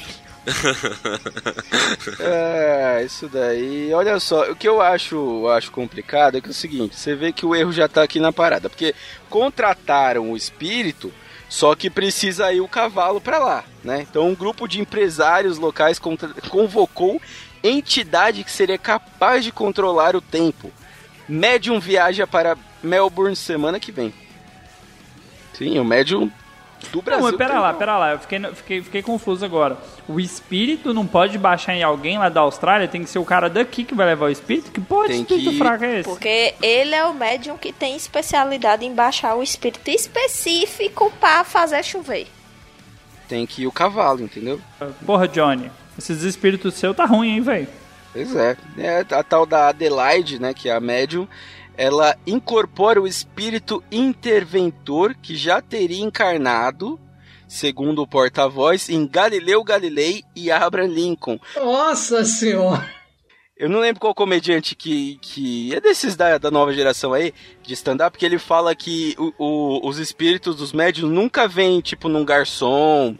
[2.20, 3.92] É, isso daí.
[3.92, 7.32] Olha só, o que eu acho, acho complicado é que é o seguinte: você vê
[7.32, 8.68] que o erro já tá aqui na parada.
[8.68, 8.94] Porque
[9.30, 11.12] contrataram o espírito,
[11.48, 14.06] só que precisa ir o cavalo pra lá, né?
[14.08, 15.98] Então, um grupo de empresários locais
[16.50, 17.20] convocou
[17.62, 20.70] entidade que seria capaz de controlar o tempo.
[21.26, 24.12] Medium viaja para Melbourne semana que vem.
[25.54, 26.30] Sim, o médium
[26.90, 27.22] do Brasil.
[27.24, 29.76] Não, mas pera lá, tem- pera lá, eu fiquei, fiquei, fiquei confuso agora.
[30.08, 33.48] O espírito não pode baixar em alguém lá da Austrália, tem que ser o cara
[33.50, 34.70] daqui que vai levar o espírito?
[34.70, 36.08] Que porra de espírito que- fraco é esse?
[36.08, 41.82] Porque ele é o médium que tem especialidade em baixar o espírito específico pra fazer
[41.84, 42.26] chover.
[43.28, 44.60] Tem que ir o cavalo, entendeu?
[45.06, 47.68] Porra, Johnny, esses espíritos seus tá ruim, hein, velho?
[48.14, 48.56] Pois é.
[48.78, 49.00] é.
[49.14, 51.28] A tal da Adelaide, né, que é a médium,
[51.76, 56.98] ela incorpora o espírito interventor que já teria encarnado,
[57.48, 61.38] segundo o porta-voz, em Galileu Galilei e Abraham Lincoln.
[61.56, 62.88] Nossa senhora!
[63.56, 67.72] Eu não lembro qual comediante que, que é desses da, da nova geração aí, de
[67.74, 72.24] stand-up, que ele fala que o- o- os espíritos dos médiums nunca vêm, tipo, num
[72.24, 73.16] garçom,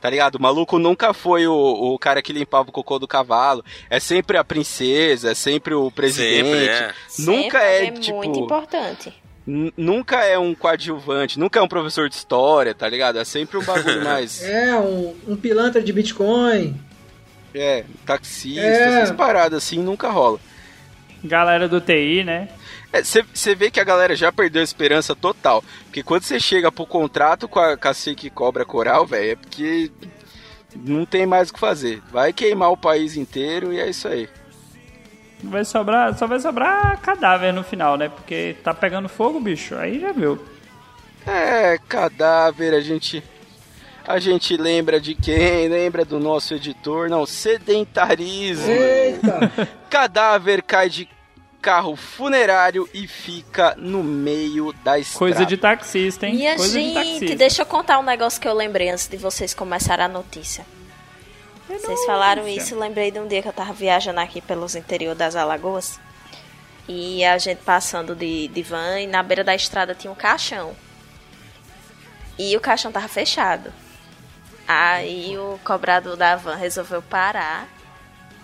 [0.00, 0.36] tá ligado?
[0.36, 3.64] O maluco nunca foi o, o cara que limpava o cocô do cavalo.
[3.90, 6.48] É sempre a princesa, é sempre o presidente.
[6.48, 6.94] Sempre, é.
[7.18, 8.16] Nunca Sempre é, tipo...
[8.16, 9.12] muito importante.
[9.76, 13.18] Nunca é um coadjuvante, nunca é um professor de história, tá ligado?
[13.18, 14.42] É sempre um bagulho mais...
[14.42, 16.74] É, um, um pilantra de Bitcoin.
[17.54, 19.02] É, taxista, É.
[19.02, 20.40] essas paradas assim, nunca rola.
[21.24, 22.48] Galera do TI, né?
[23.04, 25.62] Você vê que a galera já perdeu a esperança total.
[25.84, 29.90] Porque quando você chega pro contrato com a Cacique Cobra Coral, velho, é porque
[30.74, 32.02] não tem mais o que fazer.
[32.10, 34.28] Vai queimar o país inteiro e é isso aí.
[35.42, 38.08] Vai sobrar, só vai sobrar cadáver no final, né?
[38.08, 39.74] Porque tá pegando fogo, bicho.
[39.76, 40.42] Aí já viu.
[41.26, 43.22] É, cadáver, a gente.
[44.06, 45.68] A gente lembra de quem?
[45.68, 47.10] Lembra do nosso editor?
[47.10, 48.70] Não, sedentarismo.
[48.70, 49.52] Eita!
[49.90, 51.08] Cadáver cai de
[51.66, 55.18] carro funerário e fica no meio da estrada.
[55.18, 56.36] Coisa de taxista, hein?
[56.36, 57.34] Minha Coisa de gente, taxista.
[57.34, 60.64] deixa eu contar um negócio que eu lembrei antes de vocês começarem a notícia.
[61.68, 65.16] Vocês falaram isso, eu lembrei de um dia que eu tava viajando aqui pelos interior
[65.16, 65.98] das Alagoas.
[66.86, 70.72] E a gente passando de, de van e na beira da estrada tinha um caixão.
[72.38, 73.72] E o caixão tava fechado.
[74.68, 77.66] Aí o cobrador da van resolveu parar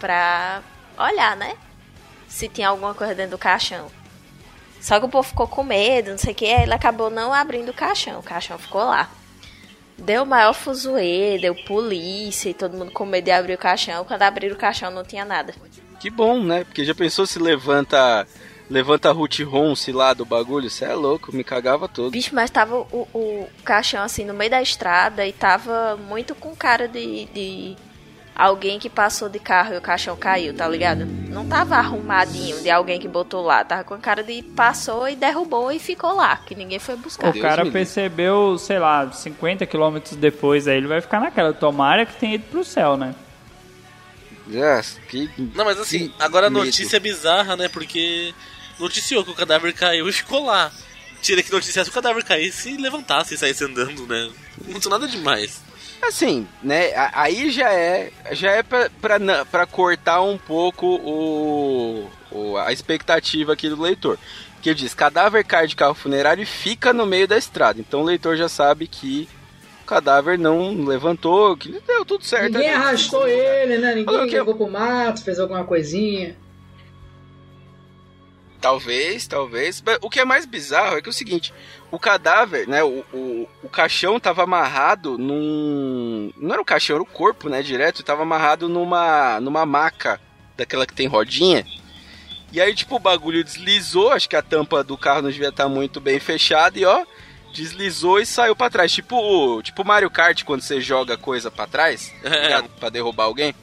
[0.01, 0.61] pra
[0.99, 1.57] olhar, né?
[2.33, 3.89] Se tinha alguma coisa dentro do caixão.
[4.81, 7.33] Só que o povo ficou com medo, não sei o que, aí ele acabou não
[7.33, 8.19] abrindo o caixão.
[8.19, 9.11] O caixão ficou lá.
[9.99, 14.05] Deu maior fuzuê, deu polícia e todo mundo com medo de abrir o caixão.
[14.05, 15.55] Quando abriram o caixão não tinha nada.
[16.01, 16.65] Que bom, né?
[16.65, 18.27] Porque já pensou se levanta
[18.71, 22.11] levanta Ruth Ronce lá do bagulho, você é louco, me cagava todo.
[22.11, 26.57] Bicho, mas tava o, o caixão assim no meio da estrada e tava muito com
[26.57, 27.77] cara de, de
[28.35, 31.05] alguém que passou de carro e o caixão caiu, tá ligado?
[31.05, 35.71] Não tava arrumadinho de alguém que botou lá, tava com cara de passou e derrubou
[35.71, 37.29] e ficou lá, que ninguém foi buscar.
[37.29, 41.53] O Deus cara percebeu, sei lá, 50 quilômetros depois, aí ele vai ficar naquela.
[41.53, 43.15] Tomara que tenha ido pro céu, né?
[44.55, 45.31] Ah, que...
[45.55, 46.65] Não, mas assim, que agora a medo.
[46.65, 47.69] notícia é bizarra, né?
[47.69, 48.35] Porque
[48.79, 50.71] noticiou que o cadáver caiu e ficou lá.
[51.21, 54.31] Tira que noticiasse o cadáver caísse e levantasse e saísse andando, né?
[54.59, 55.63] Não aconteceu nada demais.
[56.03, 56.91] Assim, né?
[57.13, 63.53] Aí já é, já é pra, pra, pra cortar um pouco o, o- a expectativa
[63.53, 64.19] aqui do leitor.
[64.61, 67.81] Que diz, cadáver cai de carro funerário e fica no meio da estrada.
[67.81, 69.29] Então o leitor já sabe que
[69.83, 72.53] o cadáver não levantou, que deu tudo certo.
[72.55, 72.83] Ninguém ali.
[72.83, 73.95] arrastou ele, né?
[73.95, 74.31] Ninguém Ok.
[74.31, 76.37] jogou pro mato, fez alguma coisinha.
[78.63, 79.83] Talvez, talvez.
[80.01, 81.53] O que é mais bizarro é que é o seguinte:
[81.91, 82.83] o cadáver, né?
[82.85, 86.33] O, o, o caixão tava amarrado num.
[86.37, 87.61] Não era um caixão, era o corpo, né?
[87.61, 90.21] Direto, tava amarrado numa, numa maca
[90.57, 91.67] daquela que tem rodinha.
[92.53, 95.69] E aí, tipo, o bagulho deslizou, acho que a tampa do carro não devia estar
[95.69, 97.05] muito bem fechada, e ó,
[97.53, 98.93] deslizou e saiu pra trás.
[98.93, 102.69] Tipo o tipo Mario Kart, quando você joga coisa pra trás, tá ligado?
[102.79, 103.55] pra derrubar alguém.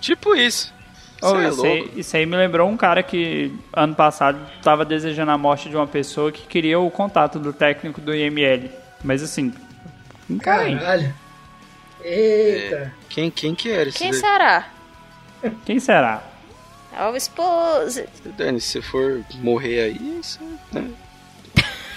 [0.00, 0.72] Tipo isso.
[1.16, 4.84] Isso Oh, é isso, aí, isso aí me lembrou um cara que ano passado estava
[4.84, 8.70] desejando a morte de uma pessoa que queria o contato do técnico do IML.
[9.02, 9.52] Mas assim,
[10.28, 10.38] um.
[10.38, 11.14] Caralho.
[12.02, 12.92] Eita.
[13.08, 14.20] Quem, quem que era esse Quem daí?
[14.20, 14.68] será?
[15.64, 16.22] Quem será?
[16.96, 18.04] É o esposo.
[18.36, 20.40] Dani, se for morrer aí, isso,
[20.72, 20.88] né?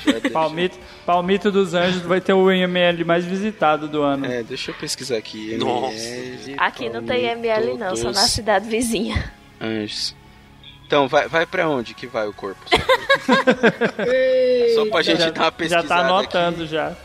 [0.05, 4.25] Já Palmito, Palmito dos Anjos vai ter o IML mais visitado do ano.
[4.25, 5.55] É, deixa eu pesquisar aqui.
[5.57, 5.95] Nossa.
[6.57, 9.31] Aqui não tem Palmito ML não, só na cidade vizinha.
[9.61, 10.15] Anjos.
[10.85, 12.59] Então, vai, vai pra onde que vai o corpo?
[14.75, 16.71] Só pra gente já, dar uma já pesquisada tá anotando aqui.
[16.71, 16.95] já.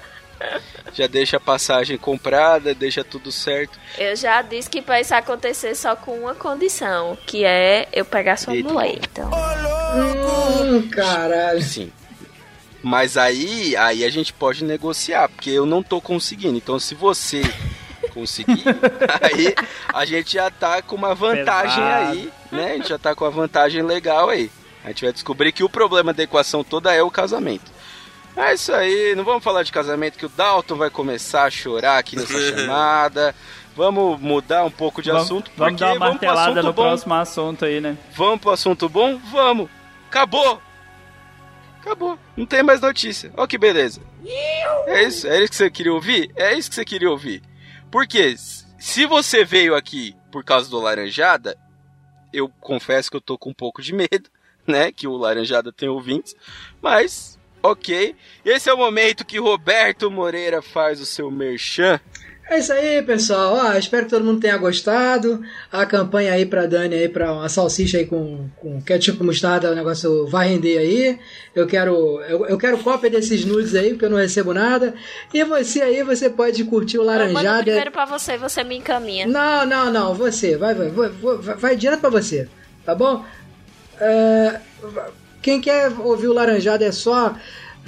[0.92, 3.78] Já deixa a passagem comprada, deixa tudo certo.
[3.98, 8.36] Eu já disse que pra isso acontecer só com uma condição, que é eu pegar
[8.36, 8.72] sua Eita.
[8.72, 8.98] mulher.
[9.10, 11.62] Então, Hum, caralho.
[11.62, 11.92] Sim.
[12.84, 16.58] Mas aí, aí a gente pode negociar, porque eu não tô conseguindo.
[16.58, 17.40] Então, se você
[18.12, 18.62] conseguir,
[19.22, 19.54] aí
[19.92, 22.10] a gente já tá com uma vantagem Pesado.
[22.10, 22.72] aí, né?
[22.72, 24.50] A gente já tá com uma vantagem legal aí.
[24.84, 27.72] A gente vai descobrir que o problema da equação toda é o casamento.
[28.36, 31.96] É isso aí, não vamos falar de casamento que o Dalton vai começar a chorar
[31.98, 33.34] aqui nessa chamada.
[33.74, 36.82] Vamos mudar um pouco de vamos assunto, vamos porque dar uma martelada assunto no bom.
[36.82, 37.96] próximo assunto aí, né?
[38.14, 39.18] Vamos pro assunto bom?
[39.32, 39.70] Vamos!
[40.08, 40.60] Acabou!
[41.84, 42.18] Acabou.
[42.34, 43.30] Não tem mais notícia.
[43.36, 44.00] Ó que beleza.
[44.86, 45.28] É isso?
[45.28, 46.32] É isso que você queria ouvir?
[46.34, 47.42] É isso que você queria ouvir.
[47.90, 48.34] Porque
[48.78, 51.58] se você veio aqui por causa do Laranjada,
[52.32, 54.30] eu confesso que eu tô com um pouco de medo,
[54.66, 54.90] né?
[54.90, 56.34] Que o Laranjada tem ouvintes.
[56.80, 58.16] Mas, ok.
[58.42, 62.00] Esse é o momento que Roberto Moreira faz o seu merchan.
[62.48, 63.54] É isso aí, pessoal.
[63.54, 65.42] Ó, espero que todo mundo tenha gostado.
[65.72, 69.74] A campanha aí pra Dani aí pra uma salsicha aí com, com ketchup mostarda, o
[69.74, 71.18] negócio vai render aí.
[71.54, 74.94] Eu quero eu, eu quero cópia desses nudes aí, porque eu não recebo nada.
[75.32, 77.62] E você aí, você pode curtir o eu mando Laranjada.
[77.62, 79.26] primeiro pra você, você me encaminha.
[79.26, 82.46] Não, não, não, você, vai, vai, vai, vai, vai direto pra você,
[82.84, 83.24] tá bom?
[83.98, 84.60] É,
[85.40, 87.34] quem quer ouvir o Laranjada é só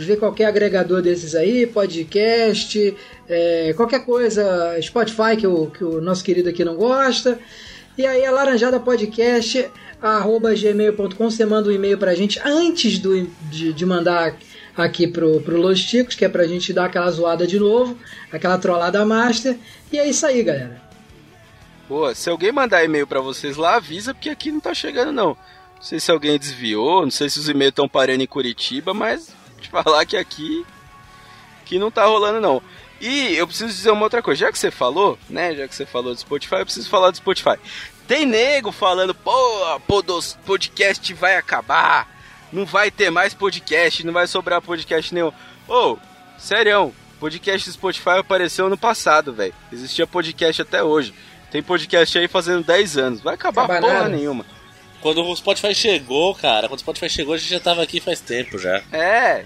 [0.05, 2.97] ver qualquer agregador desses aí, podcast,
[3.28, 7.38] é, qualquer coisa, Spotify que o, que o nosso querido aqui não gosta.
[7.97, 9.70] E aí é laranjada podcast
[10.01, 14.36] arroba gmail.com, você manda um e-mail pra gente antes do, de, de mandar
[14.76, 17.97] aqui pro, pro Los Ticos, que é pra gente dar aquela zoada de novo,
[18.30, 19.57] aquela trollada master.
[19.90, 20.82] E é isso aí, galera.
[21.88, 25.28] Boa, se alguém mandar e-mail pra vocês lá, avisa, porque aqui não tá chegando não.
[25.76, 29.28] Não sei se alguém desviou, não sei se os e-mails estão parando em Curitiba, mas
[29.66, 30.64] te falar que aqui
[31.64, 32.62] que não tá rolando não.
[33.00, 35.84] E eu preciso dizer uma outra coisa, já que você falou, né, já que você
[35.84, 37.56] falou do Spotify, eu preciso falar do Spotify.
[38.06, 39.32] Tem nego falando, pô,
[39.86, 42.08] podos- podcast vai acabar,
[42.52, 45.32] não vai ter mais podcast, não vai sobrar podcast nenhum.
[45.68, 45.98] Ô,
[46.38, 49.52] sério, podcast do Spotify apareceu no passado, velho.
[49.72, 51.12] Existia podcast até hoje.
[51.50, 53.20] Tem podcast aí fazendo 10 anos.
[53.20, 54.08] Vai acabar Acabar porra nada.
[54.08, 54.46] nenhuma.
[55.02, 58.20] Quando o Spotify chegou, cara, quando o Spotify chegou, a gente já tava aqui faz
[58.20, 58.82] tempo já.
[58.92, 59.44] É,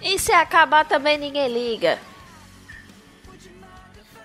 [0.00, 1.98] E se acabar também ninguém liga.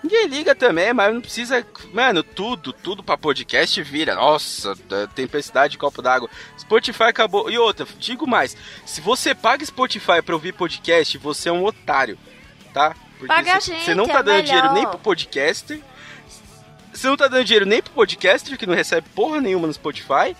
[0.02, 1.66] Ninguém liga também, mas não precisa.
[1.92, 4.14] Mano, tudo, tudo pra podcast vira.
[4.14, 4.74] Nossa,
[5.14, 6.28] tempestade de copo d'água.
[6.58, 7.50] Spotify acabou.
[7.50, 8.54] E outra, digo mais:
[8.84, 12.18] se você paga Spotify pra ouvir podcast, você é um otário,
[12.74, 12.94] tá?
[13.18, 14.44] Porque Paga a você- gente, você não é tá dando melhor.
[14.44, 15.80] dinheiro nem pro podcaster.
[16.92, 20.36] você não tá dando dinheiro nem pro podcaster, que não recebe porra nenhuma no Spotify.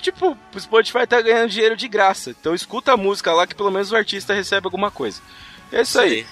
[0.00, 2.30] Tipo, o Spotify tá ganhando dinheiro de graça.
[2.30, 5.20] Então escuta a música lá que pelo menos o artista recebe alguma coisa.
[5.72, 6.26] É isso aí.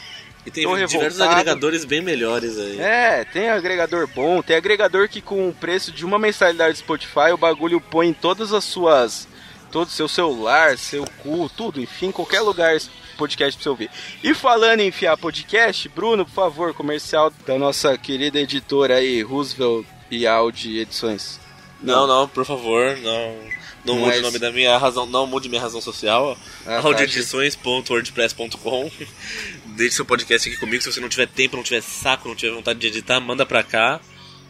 [0.47, 1.31] E tem Tô diversos revoltado.
[1.31, 2.79] agregadores bem melhores aí.
[2.79, 7.33] É, tem agregador bom, tem agregador que com o preço de uma mensalidade do Spotify,
[7.33, 9.27] o bagulho põe em todas as suas.
[9.73, 12.77] Todo seu celular, seu cu, tudo, enfim, qualquer lugar
[13.17, 13.91] podcast pra você ouvir.
[14.23, 19.85] E falando em enfiar podcast, Bruno, por favor, comercial da nossa querida editora aí, Roosevelt
[20.11, 21.41] e Audi Edições.
[21.83, 23.37] Não, não, por favor, não.
[23.85, 26.37] Não mude Mas- o nome da minha razão, não mude minha razão social.
[26.67, 28.91] Ah, tá, audioedições.wordpress.com.
[29.77, 30.83] Deixe seu podcast aqui comigo.
[30.83, 33.63] Se você não tiver tempo, não tiver saco, não tiver vontade de editar, manda pra
[33.63, 34.01] cá.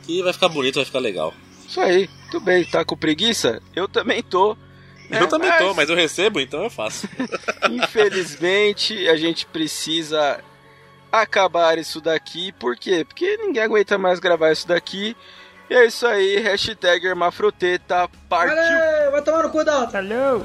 [0.04, 1.34] Que vai ficar bonito, vai ficar legal.
[1.66, 3.60] Isso aí, tudo bem, tá com preguiça?
[3.74, 4.54] Eu também tô.
[5.10, 5.20] né?
[5.20, 7.08] eu também Mas- tô, mas eu recebo, então eu faço.
[7.70, 10.40] Infelizmente, a gente precisa
[11.10, 12.52] acabar isso daqui.
[12.52, 13.04] Por quê?
[13.04, 15.16] Porque ninguém aguenta mais gravar isso daqui.
[15.68, 18.54] E é isso aí, hashtag Hermafroteta, partiu!
[18.54, 19.88] Valeu, vai tomar no cu da...
[19.88, 20.44] Falou!